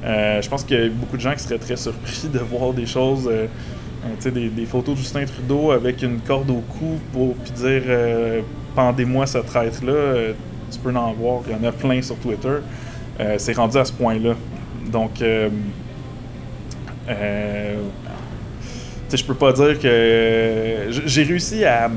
je 0.04 0.48
pense 0.48 0.64
qu'il 0.64 0.80
y 0.80 0.86
a 0.86 0.90
beaucoup 0.90 1.18
de 1.18 1.22
gens 1.22 1.34
qui 1.34 1.44
seraient 1.44 1.58
très 1.58 1.76
surpris 1.76 2.30
de 2.32 2.40
voir 2.40 2.74
des 2.74 2.86
choses 2.86 3.30
euh, 4.06 4.32
des, 4.32 4.50
des, 4.50 4.66
photos 4.66 4.96
de 4.96 5.00
Justin 5.00 5.26
Trudeau 5.26 5.72
avec 5.72 6.02
une 6.04 6.20
corde 6.20 6.50
au 6.50 6.62
cou 6.62 7.00
pour 7.12 7.36
puis 7.36 7.52
dire 7.52 7.82
euh, 7.88 8.42
pendez-moi 8.76 9.26
ce 9.26 9.40
traître-là, 9.40 9.92
euh, 9.92 10.34
tu 10.72 10.80
peux 10.80 10.96
en 10.96 11.14
voir, 11.14 11.42
il 11.48 11.54
y 11.54 11.56
en 11.56 11.64
a 11.68 11.72
plein 11.72 12.02
sur 12.02 12.16
Twitter. 12.18 12.58
c'est 13.38 13.54
rendu 13.54 13.78
à 13.78 13.86
ce 13.86 13.94
point-là. 13.94 14.36
Donc, 14.92 15.24
je 19.16 19.24
peux 19.24 19.36
pas 19.36 19.54
dire 19.54 19.80
que. 19.80 20.88
J'ai 20.90 21.24
réussi 21.24 21.64
à 21.66 21.90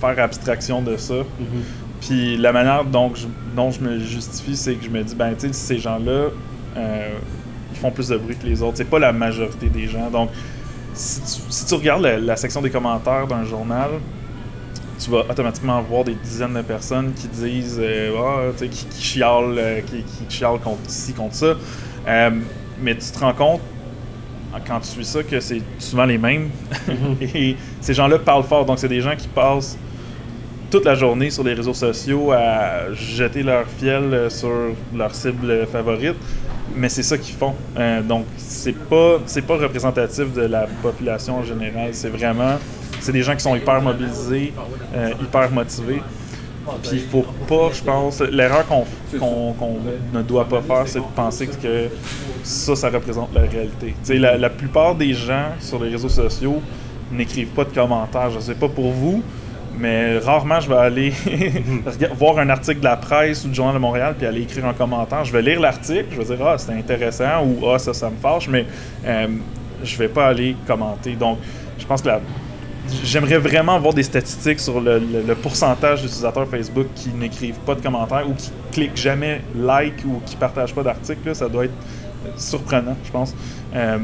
faire 0.00 0.18
abstraction 0.18 0.82
de 0.82 0.96
ça. 0.96 1.14
Mm-hmm. 1.14 2.00
Puis 2.00 2.36
la 2.36 2.52
manière 2.52 2.84
dont 2.84 3.14
je, 3.14 3.26
dont 3.56 3.70
je 3.70 3.80
me 3.80 3.98
justifie, 3.98 4.56
c'est 4.56 4.74
que 4.74 4.84
je 4.84 4.90
me 4.90 5.02
dis, 5.02 5.14
ben, 5.14 5.34
tu 5.34 5.48
sais, 5.48 5.52
ces 5.52 5.78
gens-là, 5.78 6.28
ils 6.76 7.78
font 7.78 7.90
plus 7.90 8.08
de 8.08 8.16
bruit 8.16 8.36
que 8.36 8.46
les 8.46 8.62
autres. 8.62 8.76
C'est 8.76 8.84
pas 8.84 8.98
la 8.98 9.12
majorité 9.12 9.68
des 9.68 9.88
gens. 9.88 10.10
Donc, 10.10 10.30
si 10.94 11.66
tu, 11.66 11.74
regardes 11.74 12.02
la, 12.02 12.36
section 12.36 12.62
des 12.62 12.70
commentaires 12.70 13.26
d'un 13.26 13.44
journal, 13.44 13.90
tu 14.98 15.10
vas 15.10 15.24
automatiquement 15.28 15.82
voir 15.82 16.04
des 16.04 16.14
dizaines 16.14 16.54
de 16.54 16.62
personnes 16.62 17.12
qui 17.14 17.26
disent 17.28 17.80
euh, 17.80 18.14
ah, 18.16 18.52
qui, 18.56 18.68
qui, 18.68 19.02
chialent, 19.02 19.58
euh, 19.58 19.80
qui, 19.80 20.04
chialent 20.28 20.60
contre 20.60 20.88
ci, 20.88 21.12
contre 21.12 21.34
ça. 21.34 21.54
Euh, 22.06 22.30
mais 22.80 22.96
tu 22.96 23.10
te 23.10 23.18
rends 23.18 23.34
compte, 23.34 23.60
quand 24.66 24.80
tu 24.80 24.88
suis 24.88 25.04
ça, 25.04 25.22
que 25.22 25.40
c'est 25.40 25.62
souvent 25.78 26.04
les 26.04 26.18
mêmes. 26.18 26.50
Mm-hmm. 26.88 27.34
Et 27.36 27.56
ces 27.80 27.94
gens-là 27.94 28.18
parlent 28.18 28.44
fort. 28.44 28.64
Donc, 28.64 28.78
c'est 28.78 28.88
des 28.88 29.00
gens 29.00 29.16
qui 29.16 29.28
passent 29.28 29.78
toute 30.70 30.84
la 30.84 30.94
journée 30.94 31.30
sur 31.30 31.44
les 31.44 31.54
réseaux 31.54 31.74
sociaux 31.74 32.32
à 32.32 32.92
jeter 32.92 33.42
leur 33.42 33.66
fiel 33.78 34.28
sur 34.30 34.50
leur 34.94 35.14
cible 35.14 35.66
favorite 35.70 36.16
mais 36.74 36.88
c'est 36.88 37.02
ça 37.02 37.18
qu'ils 37.18 37.34
font. 37.34 37.54
Euh, 37.78 38.02
donc, 38.02 38.26
c'est 38.36 38.76
pas, 38.76 39.18
c'est 39.26 39.42
pas 39.42 39.56
représentatif 39.56 40.32
de 40.32 40.42
la 40.42 40.66
population 40.82 41.38
en 41.38 41.44
général. 41.44 41.90
C'est 41.92 42.08
vraiment, 42.08 42.58
c'est 43.00 43.12
des 43.12 43.22
gens 43.22 43.34
qui 43.34 43.42
sont 43.42 43.54
hyper 43.54 43.80
mobilisés, 43.80 44.52
euh, 44.94 45.12
hyper 45.20 45.50
motivés. 45.50 46.02
Puis 46.82 46.92
il 46.94 47.00
faut 47.00 47.24
pas, 47.48 47.70
je 47.72 47.82
pense, 47.82 48.20
l'erreur 48.20 48.64
qu'on, 48.66 48.84
ne 50.12 50.22
doit 50.22 50.46
pas 50.46 50.62
faire, 50.62 50.86
c'est 50.86 51.00
de 51.00 51.04
penser 51.14 51.46
que 51.46 51.88
ça, 52.42 52.74
ça 52.74 52.90
représente 52.90 53.34
la 53.34 53.42
réalité. 53.42 53.94
La, 54.18 54.36
la 54.36 54.50
plupart 54.50 54.94
des 54.94 55.12
gens 55.12 55.48
sur 55.60 55.82
les 55.82 55.90
réseaux 55.90 56.08
sociaux 56.08 56.60
n'écrivent 57.12 57.48
pas 57.48 57.64
de 57.64 57.70
commentaires. 57.70 58.30
Je 58.30 58.40
sais 58.40 58.54
pas 58.54 58.68
pour 58.68 58.90
vous, 58.90 59.22
mais 59.78 60.18
rarement 60.18 60.60
je 60.60 60.68
vais 60.68 60.76
aller 60.76 61.12
voir 62.16 62.38
un 62.38 62.48
article 62.48 62.80
de 62.80 62.84
la 62.84 62.96
presse 62.96 63.44
ou 63.44 63.48
du 63.48 63.54
Journal 63.54 63.74
de 63.74 63.80
Montréal 63.80 64.14
puis 64.16 64.26
aller 64.26 64.42
écrire 64.42 64.66
un 64.66 64.74
commentaire. 64.74 65.24
Je 65.24 65.32
vais 65.32 65.42
lire 65.42 65.60
l'article, 65.60 66.06
je 66.12 66.22
vais 66.22 66.36
dire 66.36 66.46
ah 66.46 66.58
c'est 66.58 66.72
intéressant 66.72 67.44
ou 67.44 67.68
ah 67.68 67.78
ça 67.78 67.92
ça 67.92 68.10
me 68.10 68.16
fâche, 68.16 68.48
mais 68.48 68.66
euh, 69.04 69.28
je 69.82 69.96
vais 69.96 70.08
pas 70.08 70.26
aller 70.26 70.56
commenter. 70.66 71.14
Donc 71.14 71.38
je 71.78 71.86
pense 71.86 72.02
que 72.02 72.08
j'aimerais 73.04 73.38
vraiment 73.38 73.78
voir 73.78 73.94
des 73.94 74.02
statistiques 74.02 74.60
sur 74.60 74.80
le, 74.80 75.00
pourcentage 75.42 76.02
d'utilisateurs 76.02 76.48
Facebook 76.48 76.86
qui 76.94 77.10
n'écrivent 77.10 77.58
pas 77.66 77.74
de 77.74 77.80
commentaires 77.80 78.28
ou 78.28 78.34
qui 78.34 78.50
cliquent 78.72 78.96
jamais 78.96 79.42
like 79.56 80.04
ou 80.06 80.20
qui 80.24 80.36
partagent 80.36 80.74
pas 80.74 80.82
d'articles. 80.82 81.34
Ça 81.34 81.48
doit 81.48 81.66
être 81.66 81.74
surprenant, 82.36 82.96
je 83.04 83.10
pense. 83.10 83.34
Euh, 83.74 83.98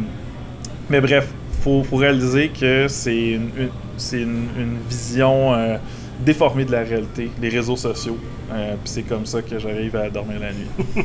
mais 0.88 1.00
bref, 1.00 1.28
faut, 1.62 1.84
faut 1.84 1.96
réaliser 1.96 2.48
que 2.48 2.88
c'est 2.88 3.32
une, 3.32 3.50
c'est 3.96 4.20
une, 4.20 4.78
vision 4.88 5.54
euh, 5.54 5.76
déformée 6.24 6.64
de 6.64 6.72
la 6.72 6.80
réalité, 6.82 7.30
les 7.40 7.48
réseaux 7.48 7.76
sociaux. 7.76 8.18
Euh, 8.52 8.74
puis 8.82 8.92
c'est 8.92 9.02
comme 9.02 9.26
ça 9.26 9.42
que 9.42 9.58
j'arrive 9.58 9.96
à 9.96 10.10
dormir 10.10 10.38
la 10.40 10.52
nuit. 10.52 11.04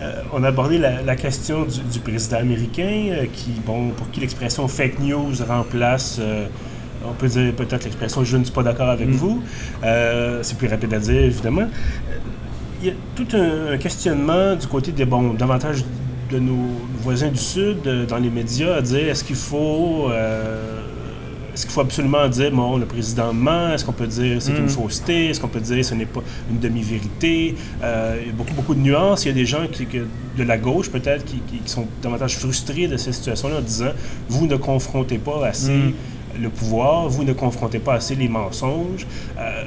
Euh, 0.00 0.20
on 0.32 0.42
a 0.42 0.48
abordé 0.48 0.78
la, 0.78 1.14
question 1.14 1.64
du, 1.64 2.00
président 2.00 2.38
américain, 2.38 3.24
qui, 3.32 3.52
bon, 3.64 3.90
pour 3.90 4.10
qui 4.10 4.18
l'expression 4.18 4.66
fake 4.66 4.98
news 4.98 5.32
remplace 5.46 6.20
on 7.08 7.12
peut 7.12 7.28
dire 7.28 7.52
peut-être 7.54 7.84
l'expression 7.84 8.24
je 8.24 8.36
ne 8.36 8.42
suis 8.42 8.52
pas 8.52 8.64
d'accord 8.64 8.88
avec 8.88 9.06
mm. 9.06 9.12
vous. 9.12 9.40
c'est 10.42 10.58
plus 10.58 10.66
rapide 10.66 10.92
à 10.94 10.98
dire, 10.98 11.22
évidemment. 11.22 11.68
Il 12.80 12.88
y 12.88 12.90
a 12.90 12.94
tout 13.14 13.28
un, 13.36 13.78
questionnement 13.78 14.56
du 14.56 14.66
côté 14.66 14.90
des, 14.90 15.04
bon, 15.04 15.34
davantage 15.34 15.84
de 16.32 16.40
nos 16.40 16.80
voisins 17.00 17.28
du 17.28 17.38
Sud, 17.38 17.82
dans 18.08 18.18
les 18.18 18.30
médias, 18.30 18.74
à 18.74 18.80
dire 18.82 19.08
est-ce 19.08 19.22
qu'il 19.22 19.36
faut 19.36 20.10
est-ce 21.52 21.66
qu'il 21.66 21.72
faut 21.72 21.82
absolument 21.82 22.28
dire, 22.28 22.50
bon, 22.50 22.78
le 22.78 22.86
président 22.86 23.32
ment? 23.32 23.72
Est-ce 23.72 23.84
qu'on 23.84 23.92
peut 23.92 24.06
dire 24.06 24.40
c'est 24.40 24.52
une 24.52 24.64
mm. 24.64 24.70
fausseté? 24.70 25.26
Est-ce 25.28 25.40
qu'on 25.40 25.48
peut 25.48 25.60
dire 25.60 25.84
ce 25.84 25.94
n'est 25.94 26.06
pas 26.06 26.22
une 26.50 26.58
demi-vérité? 26.58 27.54
Euh, 27.82 28.18
il 28.22 28.28
y 28.28 28.30
a 28.30 28.32
beaucoup, 28.32 28.54
beaucoup 28.54 28.74
de 28.74 28.80
nuances. 28.80 29.24
Il 29.24 29.28
y 29.28 29.30
a 29.30 29.34
des 29.34 29.44
gens 29.44 29.66
qui, 29.70 29.86
de 29.86 30.42
la 30.42 30.56
gauche, 30.56 30.90
peut-être, 30.90 31.24
qui, 31.24 31.40
sont 31.66 31.86
davantage 32.02 32.38
frustrés 32.38 32.88
de 32.88 32.96
cette 32.96 33.14
situation-là 33.14 33.58
en 33.58 33.60
disant, 33.60 33.92
vous 34.28 34.46
ne 34.46 34.56
confrontez 34.56 35.18
pas 35.18 35.46
assez 35.46 35.72
mm. 35.72 35.92
le 36.40 36.48
pouvoir, 36.48 37.08
vous 37.08 37.24
ne 37.24 37.34
confrontez 37.34 37.80
pas 37.80 37.94
assez 37.94 38.14
les 38.14 38.28
mensonges. 38.28 39.06
Euh, 39.38 39.64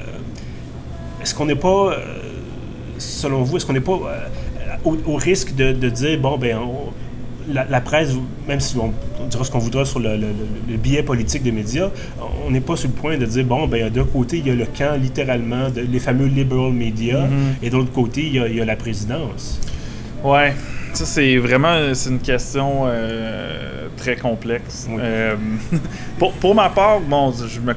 est-ce 1.21 1.35
qu'on 1.35 1.45
n'est 1.45 1.55
pas, 1.55 1.91
euh, 1.91 1.99
selon 2.97 3.43
vous, 3.43 3.57
est-ce 3.57 3.65
qu'on 3.65 3.73
n'est 3.73 3.79
pas 3.79 3.99
au, 4.83 5.15
risque 5.15 5.55
de, 5.55 5.89
dire, 5.89 6.19
bon, 6.19 6.37
ben, 6.37 6.57
la, 7.47 7.81
presse, 7.81 8.09
même 8.47 8.59
si 8.59 8.77
on, 8.77 8.91
dira 9.27 9.43
ce 9.43 9.51
qu'on 9.51 9.59
voudra 9.59 9.85
sur 9.85 9.99
le, 9.99 10.17
le, 10.17 10.77
biais 10.77 11.03
politique 11.03 11.43
des 11.43 11.51
médias, 11.51 11.89
on 12.45 12.51
n'est 12.51 12.61
pas 12.61 12.75
sur 12.75 12.89
le 12.89 12.93
point 12.93 13.17
de 13.17 13.25
dire, 13.25 13.45
bon, 13.45 13.67
ben, 13.67 13.89
d'un 13.89 14.03
côté, 14.03 14.37
il 14.37 14.47
y 14.47 14.51
a 14.51 14.55
le 14.55 14.65
camp, 14.65 14.99
littéralement, 14.99 15.69
de, 15.69 15.81
les 15.81 15.99
fameux 15.99 16.27
liberal 16.27 16.71
media, 16.71 17.21
mm-hmm. 17.21 17.63
et 17.63 17.69
de 17.69 17.75
l'autre 17.75 17.91
côté, 17.91 18.25
il 18.25 18.55
y, 18.55 18.61
a, 18.61 18.65
la 18.65 18.75
présidence. 18.75 19.59
Ouais. 20.23 20.53
Ça, 20.93 21.05
c'est 21.05 21.37
vraiment 21.37 21.93
c'est 21.93 22.09
une 22.09 22.19
question 22.19 22.83
euh, 22.85 23.87
très 23.97 24.15
complexe. 24.15 24.87
Euh, 24.89 25.35
pour, 26.19 26.31
pour, 26.33 26.55
ma 26.55 26.69
part, 26.69 27.01
bon, 27.01 27.33
je 27.33 27.59
me 27.59 27.73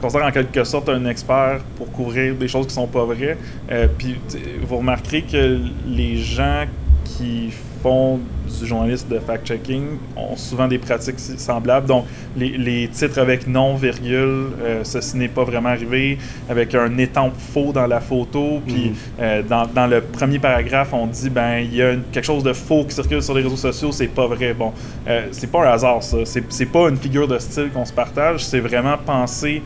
considère 0.00 0.26
en 0.26 0.30
quelque 0.30 0.64
sorte 0.64 0.88
un 0.88 1.06
expert 1.06 1.60
pour 1.76 1.90
couvrir 1.90 2.34
des 2.34 2.48
choses 2.48 2.66
qui 2.66 2.74
sont 2.74 2.86
pas 2.86 3.04
vraies. 3.04 3.36
Euh, 3.70 3.86
puis 3.96 4.16
vous 4.62 4.76
remarquerez 4.76 5.22
que 5.22 5.58
les 5.86 6.16
gens 6.16 6.64
qui 7.04 7.50
font 7.82 8.20
du 8.58 8.66
journaliste 8.66 9.08
de 9.08 9.18
fact-checking 9.18 9.84
ont 10.16 10.36
souvent 10.36 10.66
des 10.66 10.78
pratiques 10.78 11.18
semblables. 11.18 11.86
Donc, 11.86 12.04
les, 12.36 12.88
titres 12.88 13.18
avec 13.18 13.46
non, 13.46 13.74
virgule, 13.74 14.48
euh, 14.62 14.84
ceci 14.84 15.16
n'est 15.16 15.28
pas 15.28 15.44
vraiment 15.44 15.70
arrivé, 15.70 16.18
avec 16.48 16.74
un 16.74 16.96
étampe 16.98 17.34
faux 17.36 17.72
dans 17.72 17.86
la 17.86 18.00
photo. 18.00 18.60
Puis, 18.66 18.90
mhm. 18.90 18.94
euh, 19.20 19.42
dans, 19.42 19.86
le 19.86 20.00
premier 20.00 20.38
paragraphe, 20.38 20.92
on 20.92 21.06
dit, 21.06 21.30
ben, 21.30 21.58
il 21.58 21.74
y 21.74 21.82
a 21.82 21.94
quelque 22.12 22.24
chose 22.24 22.42
de 22.42 22.52
faux 22.52 22.84
qui 22.84 22.94
circule 22.94 23.22
sur 23.22 23.34
les 23.34 23.42
réseaux 23.42 23.56
sociaux, 23.56 23.92
c'est 23.92 24.08
pas 24.08 24.26
vrai. 24.26 24.54
Bon, 24.54 24.72
euh, 25.06 25.28
c'est 25.30 25.50
pas 25.50 25.66
un 25.66 25.72
hasard, 25.72 26.02
ça. 26.02 26.18
C'est 26.24 26.66
pas 26.66 26.88
une 26.88 26.96
figure 26.96 27.28
de 27.28 27.38
style 27.38 27.70
qu'on 27.72 27.84
se 27.84 27.92
partage, 27.92 28.44
c'est 28.44 28.60
vraiment 28.60 28.96
penser 28.98 29.62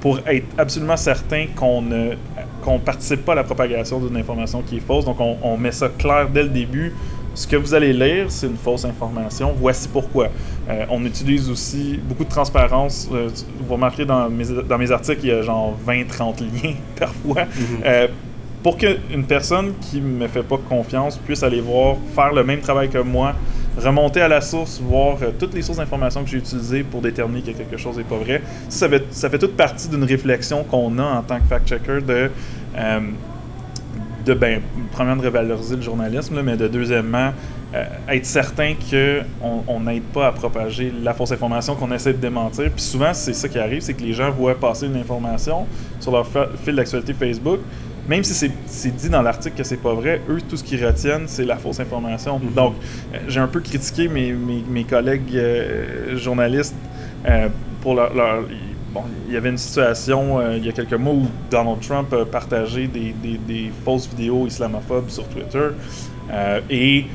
pour 0.00 0.18
être 0.26 0.46
absolument 0.58 0.96
certain 0.96 1.46
qu'on 1.54 1.82
ne 1.82 2.14
qu'on 2.62 2.78
participe 2.80 3.24
pas 3.24 3.32
à 3.32 3.36
la 3.36 3.44
propagation 3.44 4.00
d'une 4.00 4.16
information 4.16 4.60
qui 4.60 4.78
est 4.78 4.80
fausse. 4.80 5.04
Donc, 5.04 5.18
on, 5.20 5.56
met 5.56 5.70
ça 5.70 5.88
clair 5.88 6.28
dès 6.28 6.42
le 6.42 6.48
début. 6.48 6.92
Ce 7.32 7.46
que 7.46 7.54
vous 7.54 7.74
allez 7.74 7.92
lire, 7.92 8.26
c'est 8.28 8.48
une 8.48 8.56
fausse 8.56 8.84
information. 8.84 9.54
Voici 9.56 9.88
pourquoi. 9.88 10.30
Euh, 10.68 10.84
on 10.90 11.04
utilise 11.04 11.48
aussi 11.48 12.00
beaucoup 12.02 12.24
de 12.24 12.28
transparence. 12.28 13.08
Euh, 13.12 13.28
vous 13.60 13.74
remarquerez 13.74 14.04
dans 14.04 14.28
mes, 14.28 14.46
dans 14.68 14.78
mes 14.78 14.90
articles, 14.90 15.20
il 15.22 15.28
y 15.28 15.32
a 15.32 15.42
genre 15.42 15.76
20-30 15.86 16.40
liens 16.40 16.74
parfois. 16.98 17.44
Mhm. 17.44 17.82
Euh, 17.84 18.08
pour 18.64 18.76
qu'une 18.78 19.24
personne 19.28 19.74
qui 19.80 20.00
ne 20.00 20.22
me 20.22 20.26
fait 20.26 20.42
pas 20.42 20.56
confiance 20.56 21.18
puisse 21.18 21.44
aller 21.44 21.60
voir, 21.60 21.96
faire 22.16 22.32
le 22.32 22.42
même 22.42 22.58
travail 22.58 22.88
que 22.88 22.98
moi, 22.98 23.34
remonter 23.78 24.20
à 24.20 24.28
la 24.28 24.40
source, 24.40 24.80
voir 24.80 25.18
toutes 25.38 25.54
les 25.54 25.62
sources 25.62 25.78
d'informations 25.78 26.22
que 26.24 26.30
j'ai 26.30 26.38
utilisées 26.38 26.82
pour 26.82 27.00
déterminer 27.00 27.42
que 27.42 27.56
quelque 27.56 27.76
chose 27.76 27.96
n'est 27.96 28.04
pas 28.04 28.16
vrai. 28.16 28.42
Ça, 28.68 28.88
fait, 28.88 29.04
ça 29.10 29.30
fait 29.30 29.38
toute 29.38 29.56
partie 29.56 29.88
d'une 29.88 30.04
réflexion 30.04 30.64
qu'on 30.64 30.98
a 30.98 31.04
en 31.04 31.22
tant 31.22 31.38
que 31.38 31.46
fact-checker 31.46 32.00
de 32.06 32.30
euh, 32.76 33.00
de, 34.26 34.34
ben, 34.34 34.60
premièrement, 34.90 35.22
de 35.22 35.28
revaloriser 35.28 35.76
le 35.76 35.82
journalisme, 35.82 36.42
mais 36.42 36.56
de 36.56 36.66
deuxièmement, 36.66 37.32
euh, 37.74 37.84
être 38.08 38.26
certain 38.26 38.74
qu'on 38.74 39.80
n'aide 39.80 40.02
pas 40.02 40.26
à 40.26 40.32
propager 40.32 40.92
la 41.02 41.14
fausse 41.14 41.30
information 41.32 41.76
qu'on 41.76 41.92
essaie 41.92 42.12
de 42.12 42.18
démentir. 42.18 42.70
Puis 42.72 42.82
souvent, 42.82 43.14
c'est 43.14 43.32
ça 43.32 43.48
qui 43.48 43.58
arrive, 43.58 43.80
c'est 43.80 43.94
que 43.94 44.02
les 44.02 44.12
gens 44.12 44.30
voient 44.30 44.58
passer 44.58 44.86
une 44.86 44.96
information 44.96 45.66
sur 46.00 46.10
leur 46.10 46.26
fil 46.64 46.74
d'actualité 46.74 47.14
Facebook, 47.14 47.60
même 48.08 48.24
si 48.24 48.50
c'est 48.66 48.96
dit 48.96 49.08
dans 49.08 49.22
l'article 49.22 49.56
que 49.56 49.64
c'est 49.64 49.76
pas 49.76 49.94
vrai, 49.94 50.20
eux, 50.28 50.38
tout 50.48 50.56
ce 50.56 50.64
qu'ils 50.64 50.84
retiennent, 50.84 51.26
c'est 51.26 51.44
la 51.44 51.56
fausse 51.56 51.80
information. 51.80 52.38
Mm-hmm. 52.38 52.54
Donc, 52.54 52.74
euh, 53.14 53.18
j'ai 53.28 53.40
un 53.40 53.48
peu 53.48 53.60
critiqué 53.60 54.08
mes, 54.08 54.32
mes, 54.32 54.84
collègues 54.84 55.38
journalistes 56.14 56.74
pour 57.80 57.94
leur, 57.94 58.12
il 59.26 59.34
y 59.34 59.36
avait 59.36 59.50
une 59.50 59.58
situation 59.58 60.38
euh, 60.38 60.56
il 60.56 60.64
y 60.64 60.68
a 60.68 60.72
quelques 60.72 60.94
mois 60.94 61.14
où 61.14 61.26
Donald 61.50 61.80
Trump 61.80 62.12
a 62.12 62.24
partagé 62.24 62.86
des, 62.86 63.72
fausses 63.84 64.08
vidéos 64.08 64.46
islamophobes 64.46 65.08
sur 65.08 65.26
Twitter 65.28 65.68
euh, 66.30 66.60
et 66.70 67.06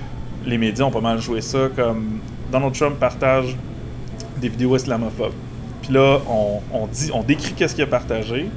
les 0.45 0.57
médias 0.57 0.85
ont 0.85 0.91
pas 0.91 1.01
mal 1.01 1.21
joué 1.21 1.41
ça 1.41 1.69
comme 1.75 2.19
Donald 2.51 2.73
Trump 2.73 2.99
partage 2.99 3.55
des 4.39 4.49
vidéos 4.49 4.75
islamophobes. 4.75 5.33
Puis 5.83 5.93
là, 5.93 6.19
on, 6.73 6.87
dit, 6.87 7.11
on 7.13 7.23
décrit 7.23 7.53
qu'est-ce 7.53 7.75
qu'il 7.75 7.83
a 7.83 7.87
partagé. 7.87 8.49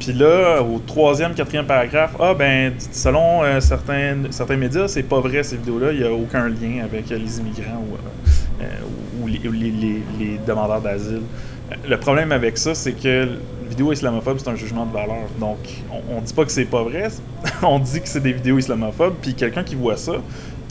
Puis 0.00 0.14
là, 0.14 0.62
au 0.62 0.78
troisième, 0.78 1.34
quatrième 1.34 1.66
paragraphe, 1.66 2.16
ah 2.18 2.32
ben, 2.32 2.72
selon 2.90 3.44
euh, 3.44 3.60
certains, 3.60 4.16
certains 4.30 4.56
médias, 4.56 4.88
c'est 4.88 5.02
pas 5.02 5.20
vrai 5.20 5.42
ces 5.42 5.58
vidéos-là, 5.58 5.92
il 5.92 5.98
n'y 5.98 6.04
a 6.04 6.12
aucun 6.12 6.48
lien 6.48 6.82
avec 6.82 7.10
les 7.10 7.38
immigrants 7.38 7.84
ou, 9.22 9.26
les, 9.28 9.72
les, 10.18 10.40
demandeurs 10.46 10.80
d'asile. 10.80 11.22
Le 11.86 11.96
problème 11.98 12.32
avec 12.32 12.56
ça, 12.56 12.74
c'est 12.74 12.92
que 12.92 13.28
vidéo 13.68 13.92
islamophobe, 13.92 14.38
c'est 14.38 14.48
un 14.48 14.56
jugement 14.56 14.86
de 14.86 14.92
valeur. 14.92 15.28
Donc, 15.38 15.58
on, 15.92 16.16
on 16.16 16.20
dit 16.22 16.32
pas 16.32 16.44
que 16.44 16.50
c'est 16.50 16.64
pas 16.64 16.82
vrai, 16.82 17.08
on 17.62 17.78
dit 17.78 18.00
que 18.00 18.08
c'est 18.08 18.20
des 18.20 18.32
vidéos 18.32 18.58
islamophobes, 18.58 19.16
puis 19.20 19.34
quelqu'un 19.34 19.62
qui 19.62 19.74
voit 19.74 19.98
ça, 19.98 20.14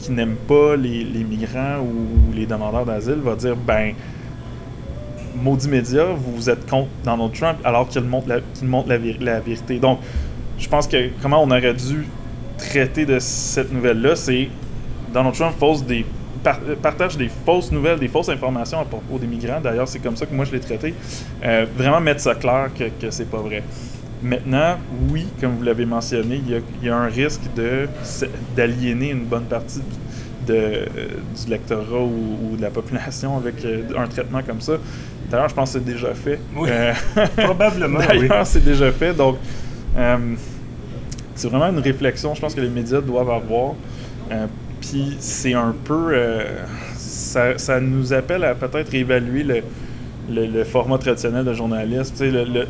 qui 0.00 0.12
n'aime 0.12 0.36
pas 0.48 0.76
les, 0.76 1.04
migrants 1.24 1.78
ou 1.80 2.32
les 2.34 2.46
demandeurs 2.46 2.84
d'asile, 2.84 3.20
va 3.22 3.36
dire 3.36 3.56
ben, 3.56 3.94
maudit 5.34 5.68
média, 5.68 6.04
vous, 6.04 6.36
vous 6.36 6.50
êtes 6.50 6.68
contre 6.68 6.88
Donald 7.04 7.32
Trump 7.32 7.58
alors 7.64 7.88
qu'il 7.88 8.02
montre, 8.02 8.28
la, 8.28 8.38
montre 8.62 8.88
la, 8.88 9.40
vérité. 9.40 9.78
Donc, 9.78 10.00
je 10.58 10.68
pense 10.68 10.86
que 10.86 11.10
comment 11.22 11.42
on 11.42 11.50
aurait 11.50 11.74
dû 11.74 12.06
traiter 12.58 13.06
de 13.06 13.18
cette 13.18 13.72
nouvelle-là, 13.72 14.16
c'est 14.16 14.48
Donald 15.12 15.34
Trump 15.34 15.54
des 15.86 16.04
partage 16.82 17.16
des 17.16 17.28
fausses 17.28 17.70
nouvelles, 17.70 17.98
des 17.98 18.08
fausses 18.08 18.28
informations 18.28 18.80
à 18.80 18.84
propos 18.84 19.18
des 19.18 19.26
migrants. 19.26 19.60
D'ailleurs, 19.60 19.88
c'est 19.88 19.98
comme 19.98 20.16
ça 20.16 20.26
que 20.26 20.34
moi 20.34 20.44
je 20.44 20.52
l'ai 20.52 20.60
traité. 20.60 20.94
Euh, 21.44 21.66
vraiment 21.76 22.00
mettre 22.00 22.20
ça 22.20 22.34
clair 22.34 22.70
que, 22.76 22.84
que 22.84 23.10
c'est 23.10 23.30
pas 23.30 23.38
vrai. 23.38 23.62
Maintenant, 24.22 24.76
oui, 25.10 25.26
comme 25.40 25.56
vous 25.56 25.62
l'avez 25.62 25.86
mentionné, 25.86 26.42
il 26.46 26.86
y, 26.86 26.88
a, 26.88 26.96
un 26.96 27.06
risque 27.06 27.42
de 27.56 27.88
d'aliéner 28.54 29.10
une 29.10 29.24
bonne 29.24 29.44
partie 29.44 29.80
de, 30.46 30.86
du 31.42 31.50
lectorat 31.50 32.02
ou, 32.02 32.56
de 32.56 32.62
la 32.62 32.70
population 32.70 33.36
avec 33.38 33.64
euh, 33.64 33.82
un 33.96 34.06
traitement 34.06 34.42
comme 34.42 34.60
ça. 34.60 34.74
D'ailleurs, 35.30 35.48
je 35.48 35.54
pense 35.54 35.72
que 35.72 35.78
c'est 35.78 35.84
déjà 35.84 36.12
fait. 36.14 36.40
Oui, 36.56 36.68
euh, 36.70 36.92
probablement. 37.36 38.00
D'ailleurs, 38.00 38.46
c'est 38.46 38.64
déjà 38.64 38.90
fait. 38.90 39.14
Donc, 39.14 39.36
c'est 41.34 41.48
vraiment 41.48 41.68
une 41.68 41.78
réflexion, 41.78 42.34
je 42.34 42.40
pense 42.40 42.54
que 42.54 42.60
les 42.60 42.68
médias 42.68 43.00
doivent 43.00 43.30
avoir 43.30 43.74
puis 44.80 45.16
c'est 45.20 45.54
un 45.54 45.74
peu. 45.84 46.10
Euh, 46.12 46.64
ça, 46.96 47.80
nous 47.80 48.12
appelle 48.12 48.44
à 48.44 48.54
peut-être 48.54 48.90
réévaluer 48.90 49.44
le, 49.44 50.46
le, 50.46 50.64
format 50.64 50.98
traditionnel 50.98 51.44
de 51.44 51.52
journalisme. 51.52 52.12
Tu 52.16 52.30
sais, 52.30 52.30
le, 52.30 52.66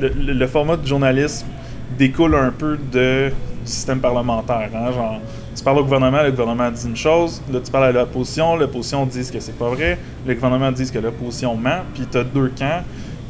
le, 0.00 0.46
format 0.46 0.76
de 0.76 0.86
journalisme 0.86 1.46
découle 1.98 2.34
un 2.34 2.50
peu 2.50 2.76
de, 2.92 3.30
du 3.64 3.70
système 3.70 4.00
parlementaire. 4.00 4.70
Hein? 4.74 4.92
Genre, 4.92 5.20
tu 5.56 5.64
parles 5.64 5.78
au 5.78 5.84
gouvernement, 5.84 6.22
le 6.22 6.30
gouvernement 6.30 6.70
dit 6.70 6.86
une 6.86 6.96
chose, 6.96 7.42
là 7.50 7.60
tu 7.64 7.70
parles 7.70 7.86
à 7.86 7.92
l'opposition, 7.92 8.56
l'opposition 8.56 9.06
dit 9.06 9.28
que 9.30 9.40
c'est 9.40 9.56
pas 9.56 9.70
vrai, 9.70 9.98
le 10.26 10.34
gouvernement 10.34 10.70
dit 10.70 10.90
que 10.90 10.98
l'opposition 10.98 11.56
ment, 11.56 11.82
puis 11.94 12.06
tu 12.10 12.18
as 12.18 12.24
deux 12.24 12.52
camps, 12.56 12.82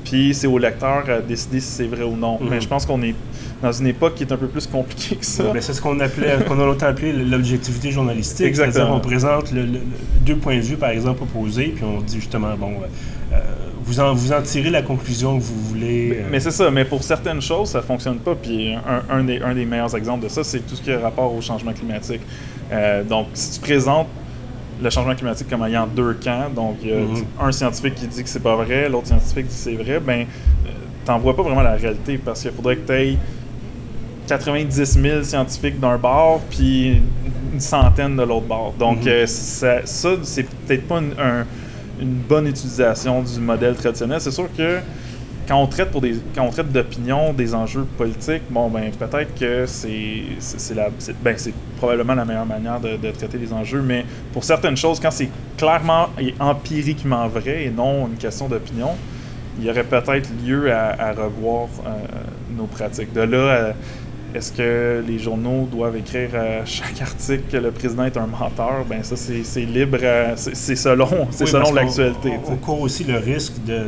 puis 0.06 0.34
c'est 0.34 0.46
au 0.46 0.58
lecteur 0.58 1.04
à 1.08 1.20
décider 1.20 1.60
si 1.60 1.68
c'est 1.68 1.86
vrai 1.86 2.04
ou 2.04 2.16
non. 2.16 2.38
Mais 2.40 2.56
mhm. 2.56 2.62
je 2.62 2.68
pense 2.68 2.86
qu'on 2.86 3.02
est 3.02 3.14
dans 3.62 3.72
une 3.72 3.88
époque 3.88 4.14
qui 4.14 4.22
est 4.22 4.32
un 4.32 4.36
peu 4.36 4.46
plus 4.46 4.66
compliquée 4.66 5.16
que 5.16 5.24
ça. 5.24 5.44
c'est 5.60 5.72
ce 5.72 5.80
qu'on 5.80 5.98
appelait, 5.98 6.44
qu'on 6.48 6.60
a 6.60 6.64
longtemps 6.64 6.86
appelé 6.86 7.12
l'objectivité 7.12 7.90
journalistique. 7.90 8.46
Exactement. 8.46 8.96
On 8.96 9.00
présente 9.00 9.50
le, 9.52 9.66
deux 10.24 10.36
points 10.36 10.56
de 10.56 10.62
vue, 10.62 10.76
par 10.76 10.90
exemple, 10.90 11.24
opposés, 11.24 11.72
puis 11.74 11.84
on 11.84 12.00
dit 12.00 12.16
justement, 12.16 12.54
bon, 12.56 12.74
euh, 13.32 13.36
vous, 13.86 14.00
en, 14.00 14.14
vous 14.14 14.32
en 14.32 14.42
tirez 14.42 14.70
la 14.70 14.82
conclusion 14.82 15.38
que 15.38 15.44
vous 15.44 15.60
voulez. 15.60 16.24
Mais, 16.30 16.40
c'est 16.40 16.50
ça, 16.50 16.70
mais 16.70 16.84
pour 16.84 17.02
certaines 17.02 17.40
choses, 17.40 17.70
ça 17.70 17.82
fonctionne 17.82 18.18
pas. 18.18 18.34
Puis 18.34 18.74
un, 19.08 19.22
des, 19.22 19.40
un 19.40 19.54
des 19.54 19.64
meilleurs 19.64 19.94
exemples 19.96 20.24
de 20.24 20.28
ça, 20.28 20.42
c'est 20.42 20.60
tout 20.60 20.74
ce 20.74 20.82
qui 20.82 20.90
a 20.90 20.98
rapport 20.98 21.32
au 21.32 21.40
changement 21.40 21.72
climatique. 21.72 22.20
Euh, 22.72 23.04
donc, 23.04 23.28
si 23.34 23.52
tu 23.52 23.60
présentes 23.60 24.08
le 24.82 24.90
changement 24.90 25.14
climatique 25.14 25.48
comme 25.48 25.62
ayant 25.64 25.86
deux 25.86 26.14
camps, 26.14 26.50
donc 26.54 26.78
il 26.82 26.88
y 26.88 26.92
a 26.92 26.96
mm-hmm. 26.96 27.24
un 27.40 27.52
scientifique 27.52 27.94
qui 27.94 28.06
dit 28.08 28.22
que 28.24 28.28
c'est 28.28 28.42
pas 28.42 28.56
vrai, 28.56 28.88
l'autre 28.88 29.06
scientifique 29.06 29.46
dit 29.46 29.54
que 29.54 29.60
c'est 29.60 29.74
vrai, 29.74 30.00
ben, 30.00 30.26
euh, 30.66 30.70
t'en 31.04 31.18
vois 31.18 31.36
pas 31.36 31.42
vraiment 31.42 31.62
la 31.62 31.76
réalité 31.76 32.18
parce 32.18 32.42
qu'il 32.42 32.50
faudrait 32.50 32.76
que 32.76 32.86
tu 32.86 32.92
aies 32.92 33.16
90 34.26 35.00
000 35.00 35.22
scientifiques 35.22 35.78
d'un 35.78 35.96
bord, 35.96 36.40
puis 36.50 37.00
une 37.52 37.60
centaine 37.60 38.16
de 38.16 38.22
l'autre 38.24 38.46
bord. 38.46 38.74
Donc, 38.78 39.02
mhm. 39.02 39.08
euh, 39.08 39.26
ça, 39.26 39.80
c'est 39.84 40.42
peut-être 40.42 40.88
pas 40.88 40.98
une, 40.98 41.14
bonne 42.04 42.46
utilisation 42.46 43.22
du 43.22 43.40
modèle 43.40 43.74
traditionnel. 43.74 44.20
C'est 44.20 44.30
sûr 44.30 44.48
que 44.56 44.78
quand 45.46 45.62
on 45.62 45.66
traite 45.66 45.90
pour 45.90 46.00
des 46.00 46.16
quand 46.34 46.44
on 46.44 46.50
traite 46.50 46.72
d'opinion 46.72 47.32
des 47.32 47.54
enjeux 47.54 47.86
politiques, 47.96 48.42
bon 48.50 48.68
ben 48.68 48.90
peut-être 48.90 49.34
que 49.38 49.64
c'est 49.66 50.22
c'est 50.40 50.74
la 50.74 50.88
ben, 51.22 51.36
probablement 51.76 52.14
la 52.14 52.24
meilleure 52.24 52.46
manière 52.46 52.80
de, 52.80 53.10
traiter 53.12 53.38
les 53.38 53.52
enjeux, 53.52 53.80
mais 53.80 54.04
pour 54.32 54.44
certaines 54.44 54.76
choses, 54.76 54.98
quand 54.98 55.10
c'est 55.10 55.30
clairement 55.56 56.08
et 56.18 56.34
empiriquement 56.40 57.28
vrai 57.28 57.64
et 57.64 57.70
non 57.70 58.08
une 58.08 58.16
question 58.16 58.48
d'opinion, 58.48 58.90
il 59.58 59.64
y 59.64 59.70
aurait 59.70 59.84
peut-être 59.84 60.28
lieu 60.44 60.72
à, 60.72 61.12
revoir 61.12 61.68
euh, 61.86 61.90
nos 62.56 62.66
pratiques. 62.66 63.12
De 63.12 63.20
là 63.20 63.74
est-ce 64.34 64.52
que 64.52 65.02
les 65.06 65.18
journaux 65.18 65.66
doivent 65.70 65.96
écrire 65.96 66.30
à 66.34 66.64
chaque 66.64 67.00
article 67.00 67.44
que 67.50 67.56
le 67.56 67.70
président 67.70 68.04
est 68.04 68.16
un 68.16 68.26
menteur? 68.26 68.84
Ben 68.88 69.02
ça, 69.02 69.16
c'est 69.16 69.60
libre, 69.60 69.98
c'est 70.36 70.76
selon, 70.76 71.30
selon 71.30 71.72
l'actualité. 71.72 72.32
On, 72.46 72.56
court 72.56 72.80
aussi 72.80 73.04
le 73.04 73.16
risque 73.16 73.54
de, 73.64 73.84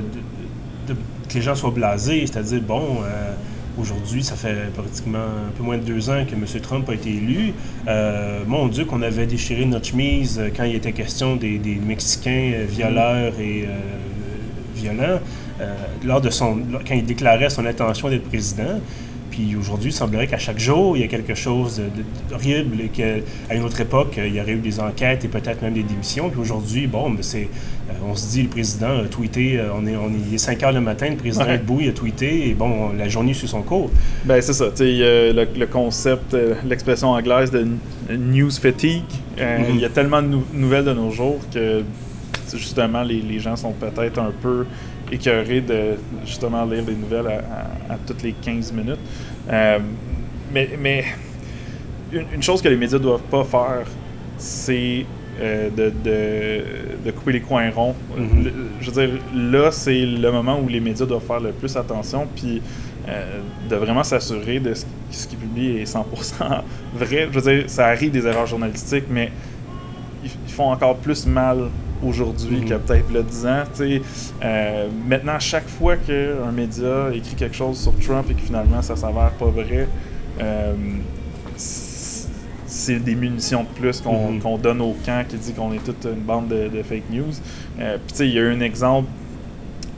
que 0.87 1.35
les 1.35 1.42
gens 1.42 1.55
soient 1.55 1.70
blasés, 1.70 2.27
c'est-à-dire, 2.27 2.62
bon, 2.62 3.03
euh, 3.05 3.33
Aujourd'hui, 3.81 4.24
ça 4.24 4.35
fait 4.35 4.72
pratiquement 4.74 5.18
un 5.18 5.57
peu 5.57 5.62
moins 5.62 5.79
de 5.79 5.85
deux 5.85 6.11
ans 6.11 6.24
que 6.29 6.35
M. 6.35 6.44
Trump 6.61 6.88
a 6.90 6.94
été 6.94 7.11
élu. 7.11 7.55
Euh, 7.87 8.40
mon 8.44 8.66
Dieu, 8.66 8.85
qu'on 8.85 9.03
avait 9.03 9.24
déchiré 9.24 9.64
notre 9.66 9.87
chemise 9.87 10.42
quand 10.57 10.64
il 10.64 10.74
était 10.74 10.90
question 10.90 11.37
des, 11.37 11.61
Mexicains 11.87 12.64
violeurs 12.68 13.35
et 13.38 13.68
violents, 14.74 15.20
lors 16.05 16.20
de 16.20 16.29
son, 16.29 16.59
quand 16.88 16.94
il 16.96 17.05
déclarait 17.05 17.51
son 17.51 17.64
intention 17.66 18.09
d'être 18.09 18.24
président. 18.24 18.81
Puis 19.31 19.57
aujourd'hui, 19.57 19.91
il 19.91 19.95
semblerait 19.95 20.27
qu'à 20.27 20.38
chaque 20.38 20.59
jour, 20.59 20.97
il 20.97 21.01
y 21.01 21.05
a 21.05 21.09
quelque 21.09 21.35
chose 21.35 21.81
d'horrible 22.29 22.81
et 22.81 22.88
qu'à 22.88 23.55
une 23.55 23.64
autre 23.64 23.81
époque, 23.81 24.19
il 24.19 24.35
y 24.35 24.41
aurait 24.41 24.53
eu 24.53 24.61
des 24.61 24.81
enquêtes 24.81 25.25
et 25.25 25.29
peut-être 25.29 25.62
même 25.62 25.75
des 25.75 25.83
démissions. 25.83 26.31
Puis 26.31 26.41
aujourd'hui, 26.41 26.87
bon, 26.87 27.14
c'est, 27.21 27.49
euh, 27.91 27.93
on 28.07 28.14
se 28.14 28.29
dit, 28.31 28.43
le 28.43 28.49
président 28.49 28.99
a 28.99 29.05
tweeté, 29.05 29.59
euh, 29.59 29.71
on 29.75 29.87
est, 29.87 29.97
on 29.97 30.11
est 30.11 30.38
5 30.38 30.62
heures 30.62 30.73
le 30.73 30.81
matin, 30.81 31.11
le 31.11 31.17
président 31.17 31.47
est 31.47 31.59
debout, 31.59 31.79
il 31.81 31.88
a 31.88 31.93
tweeté 31.93 32.49
et 32.49 32.55
bon, 32.55 32.93
la 32.97 33.09
journée 33.09 33.35
suit 33.35 33.49
son 33.49 33.62
cours. 33.62 33.91
Ben 34.25 34.41
c'est 34.41 34.53
ça, 34.53 34.67
tu 34.71 34.79
sais, 34.79 35.33
le, 35.33 35.47
le, 35.57 35.67
concept, 35.67 36.35
euh, 36.35 36.55
l'expression 36.67 37.11
anglaise 37.11 37.51
de 37.51 37.67
news 38.11 38.51
fatigue, 38.51 39.03
mm-hmm. 39.37 39.64
il 39.71 39.81
y 39.81 39.85
a 39.85 39.91
tellement 39.91 40.23
de 40.23 40.37
nouvelles 40.53 40.85
de 40.85 40.93
nos 40.93 41.11
jours 41.11 41.38
que 41.53 41.83
justement, 42.57 43.03
les, 43.03 43.21
les 43.21 43.38
gens 43.38 43.57
sont 43.57 43.73
peut-être 43.73 44.19
un 44.19 44.33
peu 44.43 44.64
écœuré 45.11 45.61
de 45.61 45.97
justement 46.25 46.64
lire 46.64 46.85
des 46.85 46.94
nouvelles 46.94 47.42
à, 47.88 47.97
toutes 48.07 48.23
les 48.23 48.33
15 48.33 48.73
minutes. 48.73 48.99
Euh, 49.51 49.79
mais, 50.53 50.71
mais 50.79 51.05
une, 52.12 52.42
chose 52.42 52.62
que 52.62 52.68
les 52.68 52.77
médias 52.77 52.99
doivent 52.99 53.23
pas 53.23 53.44
faire, 53.44 53.87
c'est 54.37 55.05
euh, 55.40 55.68
de, 55.71 55.92
de, 57.05 57.11
couper 57.11 57.33
les 57.33 57.40
coins 57.40 57.71
ronds. 57.71 57.94
Mm-hmm. 58.16 58.51
je 58.81 58.90
veux 58.90 59.07
dire, 59.07 59.18
là, 59.35 59.71
c'est 59.71 60.05
le 60.07 60.31
moment 60.33 60.61
où 60.61 60.68
les 60.68 60.81
médias 60.81 61.07
doivent 61.07 61.25
faire 61.25 61.40
le 61.40 61.53
plus 61.53 61.77
attention, 61.77 62.27
puis 62.35 62.62
euh, 63.09 63.40
de 63.68 63.77
vraiment 63.77 64.05
s'assurer 64.05 64.61
de 64.61 64.75
ce, 64.75 64.85
ce 65.11 65.27
qu'ils 65.27 65.38
publient 65.38 65.79
est 65.79 65.92
100% 65.92 66.05
vrai. 66.94 67.29
Je 67.31 67.38
veux 67.38 67.55
dire, 67.55 67.71
ça 67.71 67.87
arrive 67.87 68.11
des 68.11 68.27
erreurs 68.27 68.47
journalistiques, 68.47 69.07
mais 69.11 69.31
ils, 70.25 70.31
ils 70.47 70.53
font 70.53 70.71
encore 70.71 70.97
plus 70.97 71.27
mal 71.27 71.68
aujourd'hui 72.04 72.61
y 72.66 72.72
a 72.72 72.78
peut-être 72.78 73.12
le 73.12 73.22
10 73.22 73.46
ans. 73.46 73.62
Euh, 74.42 74.88
maintenant, 75.06 75.38
chaque 75.38 75.68
fois 75.68 75.96
qu'un 75.96 76.52
média 76.52 77.11
écrit 77.14 77.34
quelque 77.34 77.56
chose 77.56 77.80
sur 77.80 77.94
Trump 77.98 78.26
et 78.30 78.34
que 78.34 78.40
finalement 78.40 78.82
ça 78.82 78.96
s'avère 78.96 79.32
pas 79.32 79.46
vrai, 79.46 79.88
euh, 80.40 80.74
c'est 81.56 82.98
des 83.00 83.14
munitions 83.14 83.64
de 83.64 83.68
plus 83.68 84.02
mm-hmm. 84.02 84.40
qu'on 84.40 84.58
donne 84.58 84.80
au 84.80 84.94
camp 85.04 85.24
qui 85.28 85.37
dit 85.37 85.52
qu'on 85.52 85.72
est 85.72 85.84
toute 85.84 86.04
une 86.04 86.20
bande 86.20 86.48
de, 86.48 86.82
fake 86.82 87.11
news. 87.11 87.32
Euh, 87.80 87.98
Puis 88.06 88.26
il 88.26 88.34
y 88.34 88.38
a 88.38 88.42
eu 88.42 88.54
un 88.54 88.61
exemple 88.61 89.08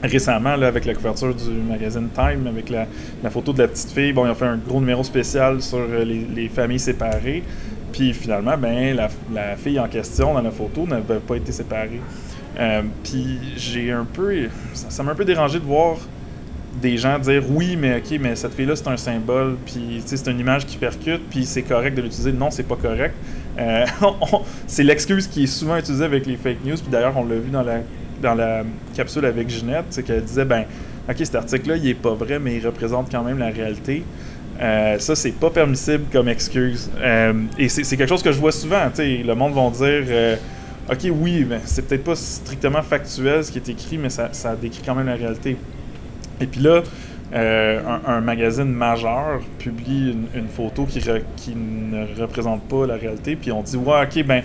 récemment 0.03 0.55
là, 0.55 0.67
avec 0.67 0.85
la 0.85 0.95
couverture 0.95 1.35
du 1.35 1.51
magazine 1.51 2.09
Time, 2.15 2.47
avec 2.47 2.69
la, 2.69 2.87
photo 3.29 3.53
de 3.53 3.61
la 3.61 3.67
petite 3.67 3.91
fille. 3.91 4.13
Bon, 4.13 4.25
ils 4.25 4.31
ont 4.31 4.35
fait 4.35 4.45
un 4.45 4.57
gros 4.57 4.79
numéro 4.79 5.03
spécial 5.03 5.61
sur 5.61 5.79
les, 5.87 6.25
les 6.33 6.49
familles 6.49 6.79
séparées. 6.79 7.43
Puis 7.91 8.13
finalement, 8.13 8.57
ben, 8.57 8.95
la, 9.33 9.55
fille 9.55 9.79
en 9.79 9.87
question 9.87 10.33
dans 10.33 10.41
la 10.41 10.51
photo 10.51 10.85
n'avait 10.87 11.19
pas 11.19 11.35
été 11.35 11.51
séparée. 11.51 12.01
Euh, 12.59 12.81
puis 13.03 13.39
j'ai 13.55 13.91
un 13.91 14.05
peu. 14.05 14.47
Ça 14.73 15.03
m'a 15.03 15.11
un 15.11 15.15
peu 15.15 15.25
dérangé 15.25 15.59
de 15.59 15.65
voir 15.65 15.97
des 16.81 16.97
gens 16.97 17.19
dire 17.19 17.43
oui, 17.49 17.75
mais 17.75 17.97
ok, 17.97 18.17
mais 18.19 18.35
cette 18.35 18.53
fille-là, 18.53 18.75
c'est 18.75 18.87
un 18.87 18.97
symbole, 18.97 19.57
puis 19.65 20.01
c'est 20.05 20.27
une 20.27 20.39
image 20.39 20.65
qui 20.65 20.77
percute, 20.77 21.21
puis 21.29 21.45
c'est 21.45 21.63
correct 21.63 21.95
de 21.95 22.01
l'utiliser. 22.01 22.31
Non, 22.31 22.49
c'est 22.49 22.63
pas 22.63 22.75
correct. 22.75 23.13
Euh, 23.59 23.85
c'est 24.67 24.83
l'excuse 24.83 25.27
qui 25.27 25.43
est 25.43 25.47
souvent 25.47 25.77
utilisée 25.77 26.05
avec 26.05 26.25
les 26.25 26.37
fake 26.37 26.63
news, 26.65 26.77
puis 26.77 26.89
d'ailleurs, 26.89 27.17
on 27.17 27.25
l'a 27.25 27.35
vu 27.35 27.49
dans 27.51 27.63
la, 27.63 27.79
dans 28.21 28.35
la 28.35 28.63
capsule 28.95 29.25
avec 29.25 29.49
Ginette, 29.49 29.85
c'est 29.89 30.03
qu'elle 30.03 30.23
disait 30.23 30.45
ben, 30.45 30.63
ok, 31.09 31.17
cet 31.17 31.35
article-là, 31.35 31.77
il 31.77 31.87
est 31.87 31.93
pas 31.93 32.13
vrai, 32.13 32.39
mais 32.39 32.57
il 32.57 32.65
représente 32.65 33.11
quand 33.11 33.23
même 33.23 33.37
la 33.37 33.49
réalité. 33.49 34.03
Euh, 34.61 34.99
ça, 34.99 35.15
c'est 35.15 35.31
pas 35.31 35.49
permissible 35.49 36.05
comme 36.11 36.27
excuse. 36.27 36.89
Euh, 36.99 37.33
et 37.57 37.67
c'est 37.67 37.97
quelque 37.97 38.09
chose 38.09 38.21
que 38.21 38.31
je 38.31 38.39
vois 38.39 38.51
souvent. 38.51 38.89
Le 38.97 39.33
monde 39.33 39.53
va 39.53 39.69
dire 39.69 40.05
euh, 40.09 40.35
Ok, 40.91 41.07
oui, 41.11 41.45
mais 41.49 41.59
c'est 41.65 41.87
peut-être 41.87 42.03
pas 42.03 42.15
strictement 42.15 42.81
factuel 42.81 43.43
ce 43.43 43.51
qui 43.51 43.57
est 43.57 43.69
écrit, 43.69 43.97
mais 43.97 44.09
ça, 44.09 44.29
décrit 44.61 44.81
quand 44.85 44.95
même 44.95 45.07
la 45.07 45.15
réalité. 45.15 45.57
Et 46.39 46.45
puis 46.45 46.61
là, 46.61 46.81
un, 47.33 48.21
magazine 48.21 48.65
majeur 48.65 49.41
publie 49.57 50.15
une, 50.35 50.47
photo 50.47 50.85
qui, 50.85 50.99
qui, 51.37 51.55
ne 51.55 52.05
représente 52.19 52.63
pas 52.63 52.85
la 52.85 52.95
réalité, 52.95 53.35
puis 53.35 53.51
on 53.51 53.63
dit 53.63 53.77
Ouais, 53.77 54.03
ok, 54.03 54.25
ben 54.25 54.43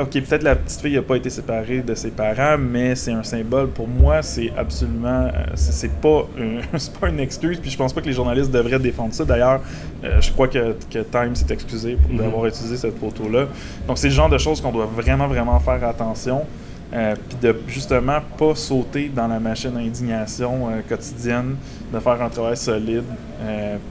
ok, 0.00 0.10
peut-être 0.10 0.42
la 0.42 0.54
petite 0.56 0.80
fille 0.80 0.94
n'a 0.94 1.02
pas 1.02 1.16
été 1.16 1.30
séparée 1.30 1.80
de 1.80 1.94
ses 1.94 2.10
parents, 2.10 2.56
mais 2.58 2.94
c'est 2.94 3.12
un 3.12 3.22
symbole. 3.22 3.68
Pour 3.68 3.88
moi, 3.88 4.22
c'est 4.22 4.52
absolument. 4.56 5.26
Euh, 5.26 5.46
c'est 5.54 5.92
pas, 6.00 6.28
pas 7.00 7.08
une 7.08 7.20
excuse, 7.20 7.58
puis 7.58 7.70
je 7.70 7.76
pense 7.76 7.92
pas 7.92 8.00
que 8.00 8.06
les 8.06 8.12
journalistes 8.12 8.50
devraient 8.50 8.78
défendre 8.78 9.14
ça. 9.14 9.24
D'ailleurs, 9.24 9.60
euh, 10.04 10.20
je 10.20 10.30
crois 10.32 10.48
que, 10.48 10.74
que 10.90 10.98
Time 11.00 11.34
s'est 11.34 11.52
excusé 11.52 11.96
pour 11.96 12.12
mm 12.12 12.26
avoir 12.26 12.46
utilisé 12.46 12.76
cette 12.76 12.98
photo-là. 12.98 13.46
Donc, 13.86 13.98
c'est 13.98 14.08
le 14.08 14.14
genre 14.14 14.28
de 14.28 14.38
choses 14.38 14.60
qu'on 14.60 14.72
doit 14.72 14.86
vraiment, 14.86 15.28
vraiment 15.28 15.58
faire 15.60 15.82
attention. 15.84 16.44
puis 16.90 17.38
de 17.42 17.54
justement 17.68 18.20
pas 18.38 18.54
sauter 18.54 19.10
dans 19.14 19.28
la 19.28 19.38
machine 19.40 19.72
d'indignation 19.72 20.68
quotidienne, 20.88 21.56
de 21.92 22.00
faire 22.00 22.20
un 22.22 22.28
travail 22.28 22.56
solide, 22.56 23.04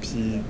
puis 0.02 0.42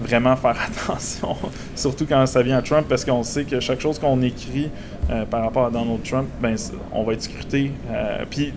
vraiment 0.00 0.36
faire 0.36 0.56
attention, 0.88 1.36
surtout 1.74 2.06
quand 2.06 2.24
ça 2.26 2.42
vient 2.42 2.58
à 2.58 2.62
Trump, 2.62 2.86
parce 2.88 3.04
qu'on 3.04 3.22
sait 3.22 3.44
que 3.44 3.60
chaque 3.60 3.80
chose 3.80 3.98
qu'on 3.98 4.22
écrit 4.22 4.70
euh, 5.10 5.24
par 5.24 5.42
rapport 5.42 5.66
à 5.66 5.70
Donald 5.70 6.02
Trump, 6.02 6.28
ben, 6.40 6.56
on 6.92 7.04
va 7.04 7.12
être 7.12 7.22
scruté. 7.22 7.72
Euh, 7.90 8.24
puis, 8.28 8.52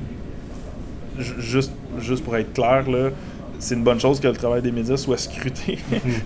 juste, 1.18 1.72
juste 2.00 2.24
pour 2.24 2.36
être 2.38 2.54
clair, 2.54 2.90
là, 2.90 3.10
c'est 3.60 3.76
une 3.76 3.84
bonne 3.84 4.00
chose 4.00 4.20
que 4.20 4.28
le 4.28 4.34
travail 4.34 4.62
des 4.62 4.72
médias 4.72 4.98
soit 4.98 5.18
scruté. 5.18 5.80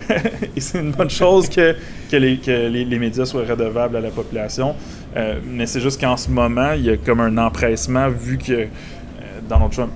Et 0.56 0.60
c'est 0.60 0.80
une 0.80 0.92
bonne 0.92 1.10
chose 1.10 1.50
que, 1.50 1.76
que, 2.10 2.16
les, 2.16 2.38
que 2.38 2.68
les, 2.68 3.00
médias 3.00 3.26
soient 3.26 3.44
redevables 3.44 3.96
à 3.96 4.02
la 4.02 4.10
population. 4.10 4.76
Euh, 5.16 5.40
mais 5.46 5.68
c'est 5.68 5.82
juste 5.82 6.02
qu'en 6.02 6.18
ce 6.18 6.32
moment, 6.32 6.72
il 6.72 6.86
y 6.86 6.90
a 6.90 6.98
comme 6.98 7.20
un 7.20 7.38
empressement 7.38 8.10
vu 8.10 8.38
que 8.38 8.68
Donald 9.48 9.72
Trump 9.72 9.92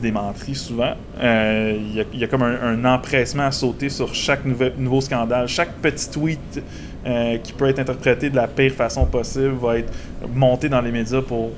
des 0.00 0.12
menteries 0.12 0.54
souvent. 0.54 0.92
Euh, 1.20 1.78
il 2.12 2.18
y, 2.18 2.24
a 2.24 2.26
comme 2.26 2.42
un, 2.42 2.84
empressement 2.84 3.44
à 3.44 3.52
sauter 3.52 3.88
sur 3.88 4.14
chaque 4.14 4.44
nouveau 4.44 5.00
scandale. 5.00 5.48
Chaque 5.48 5.74
petit 5.74 6.10
tweet 6.10 6.62
euh, 7.06 7.38
qui 7.38 7.52
peut 7.52 7.68
être 7.68 7.78
interprété 7.78 8.30
de 8.30 8.36
la 8.36 8.48
pire 8.48 8.72
façon 8.72 9.06
possible 9.06 9.54
va 9.60 9.78
être 9.78 9.92
monté 10.34 10.68
dans 10.68 10.80
les 10.80 10.92
médias 10.92 11.22
pour, 11.22 11.50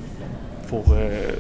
pour, 0.69 0.85
euh, 0.93 1.33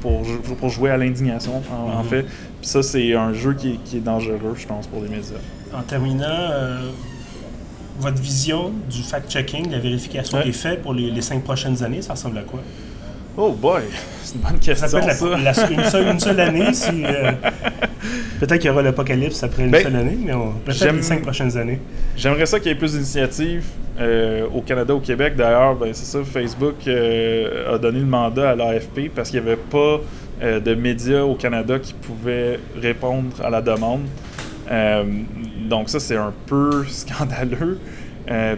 pour, 0.00 0.56
pour, 0.56 0.68
jouer 0.68 0.90
à 0.90 0.96
l'indignation, 0.96 1.62
en, 1.70 2.02
mm-hmm. 2.02 2.04
fait. 2.06 2.22
Puis 2.22 2.68
ça, 2.68 2.82
c'est 2.82 3.14
un 3.14 3.32
jeu 3.32 3.54
qui 3.54 3.78
est, 3.94 4.00
dangereux, 4.00 4.54
je 4.56 4.66
pense, 4.66 4.86
pour 4.86 5.02
les 5.02 5.08
médias. 5.08 5.36
En 5.74 5.82
terminant, 5.82 6.48
votre 8.00 8.20
vision 8.20 8.72
du 8.90 9.02
fact-checking, 9.02 9.70
la 9.70 9.78
vérification 9.78 10.40
qui 10.42 10.48
est 10.48 10.52
faite 10.52 10.82
pour 10.82 10.94
les, 10.94 11.10
les 11.10 11.22
cinq 11.22 11.44
prochaines 11.44 11.82
années, 11.82 12.02
ça 12.02 12.14
ressemble 12.14 12.38
à 12.38 12.42
quoi? 12.42 12.60
Oh 13.36 13.52
boy, 13.52 13.82
c'est 14.22 14.34
une 14.34 14.40
bonne 14.40 14.58
question. 14.58 14.88
Ça 14.88 15.00
peut 15.00 15.08
être 15.08 15.70
une, 15.70 15.84
seule, 15.84 16.08
une, 16.08 16.20
seule, 16.20 16.40
année. 16.40 16.72
Si, 16.74 17.04
euh, 17.04 17.30
peut-être 18.40 18.58
qu'il 18.58 18.66
y 18.66 18.70
aura 18.70 18.82
l'apocalypse 18.82 19.42
après 19.44 19.64
une 19.64 19.70
ben, 19.70 19.82
seule 19.82 19.96
année, 19.96 20.18
mais 20.20 20.32
peut-être 20.64 20.92
les 20.92 21.02
cinq 21.02 21.22
prochaines 21.22 21.56
années. 21.56 21.80
J'aimerais 22.16 22.46
ça 22.46 22.58
qu'il 22.58 22.68
y 22.68 22.72
ait 22.72 22.78
plus 22.78 22.92
d'initiatives 22.92 23.64
euh, 24.00 24.46
au 24.52 24.62
Canada, 24.62 24.94
au 24.94 25.00
Québec. 25.00 25.36
D'ailleurs, 25.36 25.76
ben, 25.76 25.90
c'est 25.92 26.06
ça, 26.06 26.24
Facebook 26.24 26.74
euh, 26.86 27.74
a 27.74 27.78
donné 27.78 28.00
le 28.00 28.06
mandat 28.06 28.50
à 28.50 28.54
l'AFP 28.56 29.10
parce 29.14 29.30
qu'il 29.30 29.40
n'y 29.40 29.46
avait 29.46 29.60
pas 29.60 30.00
de 30.42 30.74
médias 30.74 31.20
au 31.20 31.34
Canada 31.34 31.78
qui 31.78 31.92
pouvaient 31.92 32.58
répondre 32.80 33.36
à 33.44 33.50
la 33.50 33.60
demande. 33.60 34.00
donc 35.68 35.90
ça, 35.90 36.00
c'est 36.00 36.16
un 36.16 36.32
peu 36.46 36.84
scandaleux. 36.88 37.78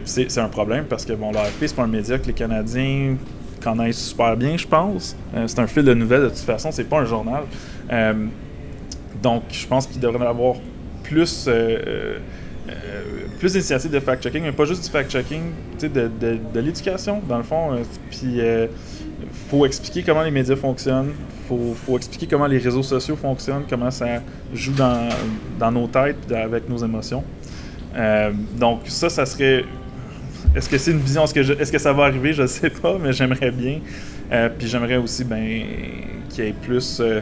c'est 0.04 0.38
un 0.38 0.48
problème 0.48 0.84
parce 0.88 1.04
que 1.04 1.12
bon, 1.12 1.32
l'AFP, 1.32 1.66
c'est 1.66 1.76
pas 1.76 1.82
un 1.82 1.88
média 1.88 2.18
que 2.18 2.26
les 2.26 2.32
Canadiens 2.32 3.16
connaissent 3.62 4.08
super 4.08 4.36
bien, 4.36 4.56
je 4.56 4.66
pense. 4.66 5.16
Euh, 5.34 5.44
c'est 5.46 5.58
un 5.58 5.66
fil 5.66 5.84
de 5.84 5.94
nouvelles 5.94 6.22
de 6.22 6.28
toute 6.28 6.38
façon, 6.38 6.70
c'est 6.72 6.84
pas 6.84 7.00
un 7.00 7.04
journal. 7.04 7.44
Euh, 7.90 8.26
donc, 9.22 9.44
je 9.50 9.66
pense 9.66 9.86
qu'il 9.86 10.00
devrait 10.00 10.24
y 10.24 10.28
avoir 10.28 10.56
plus, 11.02 11.46
euh, 11.48 12.18
plus 13.38 13.52
d'initiatives 13.52 13.90
de 13.90 14.00
fact-checking, 14.00 14.42
mais 14.42 14.52
pas 14.52 14.64
juste 14.64 14.84
du 14.84 14.90
fact-checking, 14.90 15.42
de, 15.80 15.88
de, 15.88 16.38
de 16.52 16.60
l'éducation, 16.60 17.20
dans 17.28 17.38
le 17.38 17.42
fond. 17.42 17.70
Puis, 18.10 18.40
faut 19.48 19.66
expliquer 19.66 20.02
comment 20.02 20.22
les 20.22 20.30
médias 20.30 20.56
fonctionnent, 20.56 21.12
faut, 21.48 21.74
faut 21.86 21.96
expliquer 21.96 22.26
comment 22.26 22.46
les 22.46 22.58
réseaux 22.58 22.82
sociaux 22.82 23.16
fonctionnent, 23.16 23.64
comment 23.68 23.90
ça 23.90 24.06
joue 24.54 24.72
dans, 24.72 25.08
dans 25.58 25.70
nos 25.70 25.86
têtes, 25.86 26.32
avec 26.32 26.68
nos 26.68 26.78
émotions. 26.78 27.22
donc, 28.58 28.80
ça, 28.86 29.08
ça 29.08 29.26
serait 29.26 29.64
est-ce 30.54 30.68
que 30.68 30.76
c'est 30.76 30.90
une 30.90 30.98
vision? 30.98 31.24
Est-ce 31.24 31.72
que, 31.72 31.78
ça 31.78 31.92
va 31.92 32.04
arriver? 32.04 32.32
Je 32.32 32.42
ne 32.42 32.46
sais 32.46 32.70
pas, 32.70 32.98
mais 33.00 33.12
j'aimerais 33.12 33.50
bien. 33.50 33.80
Euh, 34.30 34.48
puis 34.56 34.68
j'aimerais 34.68 34.96
aussi 34.96 35.24
ben, 35.24 35.62
qu'il 36.28 36.44
y 36.44 36.48
ait 36.48 36.52
plus, 36.52 37.00
euh, 37.00 37.20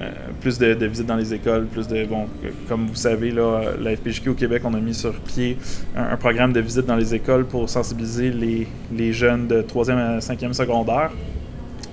euh, 0.00 0.10
plus 0.40 0.58
de, 0.58 0.86
visites 0.86 1.06
dans 1.06 1.16
les 1.16 1.34
écoles, 1.34 1.66
plus 1.66 1.86
de. 1.86 2.06
Bon, 2.06 2.26
comme 2.68 2.86
vous 2.86 2.94
savez, 2.94 3.30
là, 3.32 3.72
la 3.78 3.96
FPJQ 3.96 4.30
au 4.30 4.34
Québec, 4.34 4.62
on 4.64 4.72
a 4.72 4.80
mis 4.80 4.94
sur 4.94 5.12
pied 5.12 5.58
un, 5.94 6.16
programme 6.16 6.54
de 6.54 6.60
visites 6.60 6.86
dans 6.86 6.96
les 6.96 7.14
écoles 7.14 7.44
pour 7.44 7.68
sensibiliser 7.68 8.30
les, 8.30 8.66
les 8.92 9.12
jeunes 9.12 9.46
de 9.46 9.60
3e 9.60 9.96
à 9.96 10.18
5e 10.18 10.54
secondaire. 10.54 11.10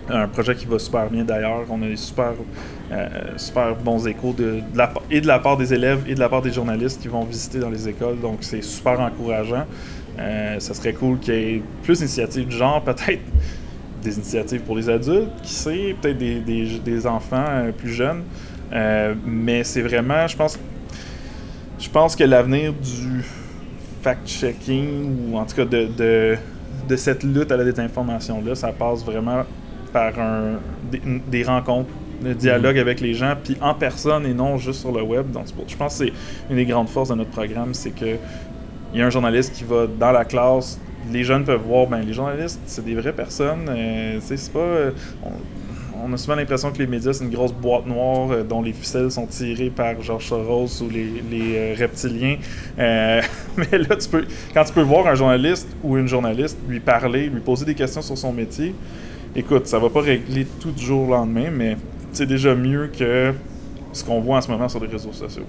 un 0.09 0.29
projet 0.29 0.55
qui 0.55 0.67
va 0.67 0.79
super 0.79 1.09
bien 1.09 1.25
d'ailleurs. 1.25 1.65
On 1.69 1.81
a 1.81 1.87
des 1.87 1.97
super, 1.97 2.31
super 3.35 3.75
bons 3.75 4.07
échos 4.07 4.33
de, 4.37 4.59
et 5.11 5.19
de 5.19 5.27
la 5.27 5.39
part 5.39 5.57
des 5.57 5.73
élèves 5.73 6.05
et 6.07 6.15
de 6.15 6.19
la 6.21 6.29
part 6.29 6.41
des 6.41 6.53
journalistes 6.53 7.01
qui 7.01 7.09
vont 7.09 7.25
visiter 7.25 7.59
dans 7.59 7.69
les 7.69 7.89
écoles. 7.89 8.21
Donc 8.21 8.37
c'est 8.39 8.63
super 8.63 9.01
encourageant. 9.01 9.65
Euh, 10.19 10.59
ça 10.59 10.73
serait 10.73 10.93
cool 10.93 11.19
qu'il 11.19 11.33
y 11.33 11.55
ait 11.55 11.61
plus 11.83 11.99
d'initiatives 11.99 12.47
du 12.47 12.55
genre, 12.55 12.81
peut-être 12.83 13.21
des 14.03 14.15
initiatives 14.15 14.61
pour 14.61 14.75
les 14.75 14.89
adultes, 14.89 15.29
qui 15.43 15.53
sait, 15.53 15.95
peut-être 16.01 16.17
des, 16.17 16.39
des, 16.39 17.07
enfants 17.07 17.45
euh, 17.47 17.71
plus 17.71 17.91
jeunes. 17.91 18.23
mais 19.25 19.63
c'est 19.63 19.81
vraiment, 19.81 20.27
je 20.27 20.37
pense, 20.37 20.59
je 21.79 21.89
pense 21.89 22.15
que 22.15 22.23
l'avenir 22.23 22.73
du 22.73 23.23
fact-checking, 24.01 25.31
ou 25.31 25.37
en 25.37 25.45
tout 25.45 25.55
cas 25.55 25.65
de, 25.65 25.87
de, 25.97 26.37
de 26.87 26.95
cette 26.95 27.23
lutte 27.23 27.51
à 27.51 27.57
la 27.57 27.63
désinformation-là, 27.63 28.55
ça 28.55 28.71
passe 28.71 29.03
vraiment 29.03 29.43
par 29.91 30.19
un, 30.19 30.59
des, 31.29 31.43
rencontres, 31.43 31.89
de 32.21 32.33
dialogue 32.33 32.77
mm. 32.77 32.79
avec 32.79 33.01
les 33.01 33.13
gens, 33.13 33.35
puis 33.41 33.57
en 33.61 33.73
personne 33.73 34.25
et 34.25 34.33
non 34.33 34.57
juste 34.57 34.81
sur 34.81 34.91
le 34.91 35.01
web. 35.01 35.31
Donc, 35.31 35.45
je 35.67 35.75
pense 35.75 35.99
que 35.99 36.05
c'est 36.05 36.13
une 36.49 36.55
des 36.55 36.65
grandes 36.65 36.89
forces 36.89 37.09
de 37.09 37.15
notre 37.15 37.31
programme, 37.31 37.73
c'est 37.73 37.91
que 37.91 38.17
il 38.93 38.99
y 38.99 39.01
a 39.01 39.05
un 39.05 39.09
journaliste 39.09 39.53
qui 39.53 39.63
va 39.63 39.87
dans 39.87 40.11
la 40.11 40.25
classe, 40.25 40.79
les 41.11 41.23
jeunes 41.23 41.43
peuvent 41.43 41.61
voir, 41.61 41.87
ben 41.87 42.01
les 42.01 42.13
journalistes, 42.13 42.59
c'est 42.65 42.83
des 42.83 42.95
vraies 42.95 43.13
personnes. 43.13 43.67
Euh, 43.69 44.19
c'est 44.21 44.51
pas. 44.51 44.59
Euh, 44.59 44.91
on, 46.03 46.13
a 46.13 46.17
souvent 46.17 46.35
l'impression 46.35 46.71
que 46.71 46.77
les 46.77 46.87
médias, 46.87 47.13
c'est 47.13 47.23
une 47.23 47.31
grosse 47.31 47.53
boîte 47.53 47.85
noire 47.85 48.29
euh, 48.31 48.43
dont 48.43 48.61
les 48.61 48.73
ficelles 48.73 49.11
sont 49.11 49.25
tirées 49.25 49.69
par 49.69 50.01
George 50.01 50.25
Soros 50.25 50.81
ou 50.81 50.89
les, 50.89 51.23
les 51.29 51.73
reptiliens. 51.73 52.37
mais 52.77 53.77
là, 53.77 53.95
tu 53.95 54.09
peux, 54.09 54.25
quand 54.53 54.63
tu 54.63 54.73
peux 54.73 54.81
voir 54.81 55.07
un 55.07 55.15
journaliste 55.15 55.67
ou 55.83 55.97
une 55.97 56.07
journaliste 56.07 56.57
lui 56.67 56.79
parler, 56.79 57.27
lui 57.27 57.41
poser 57.41 57.65
des 57.65 57.75
questions 57.75 58.01
sur 58.01 58.17
son 58.17 58.31
métier, 58.31 58.73
écoute, 59.35 59.67
ça 59.67 59.79
va 59.79 59.89
pas 59.89 60.01
régler 60.01 60.45
tout 60.59 60.71
du 60.71 60.83
jour 60.83 61.07
au 61.07 61.11
lendemain, 61.11 61.49
mais 61.51 61.77
c'est 62.11 62.27
déjà 62.27 62.53
mieux 62.55 62.87
que 62.87 63.33
ce 63.91 64.03
qu'on 64.03 64.21
voit 64.21 64.37
en 64.37 64.41
ce 64.41 64.51
moment 64.51 64.69
sur 64.69 64.79
les 64.79 64.87
réseaux 64.87 65.13
sociaux. 65.13 65.45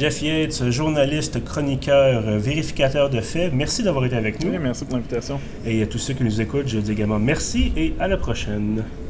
Jeff 0.00 0.22
Yates, 0.22 0.70
journaliste, 0.70 1.44
chroniqueur, 1.44 2.22
vérificateur 2.38 3.10
de 3.10 3.20
faits, 3.20 3.52
merci 3.52 3.82
d'avoir 3.82 4.06
été 4.06 4.16
avec 4.16 4.42
nous. 4.42 4.58
merci 4.58 4.86
pour 4.86 4.94
l'invitation. 4.94 5.38
Et 5.66 5.82
à 5.82 5.86
tous 5.86 5.98
ceux 5.98 6.14
qui 6.14 6.24
nous 6.24 6.40
écoutent, 6.40 6.68
je 6.68 6.78
dis 6.78 6.92
également 6.92 7.18
merci 7.18 7.70
et 7.76 7.92
à 8.00 8.08
la 8.08 8.16
prochaine. 8.16 8.82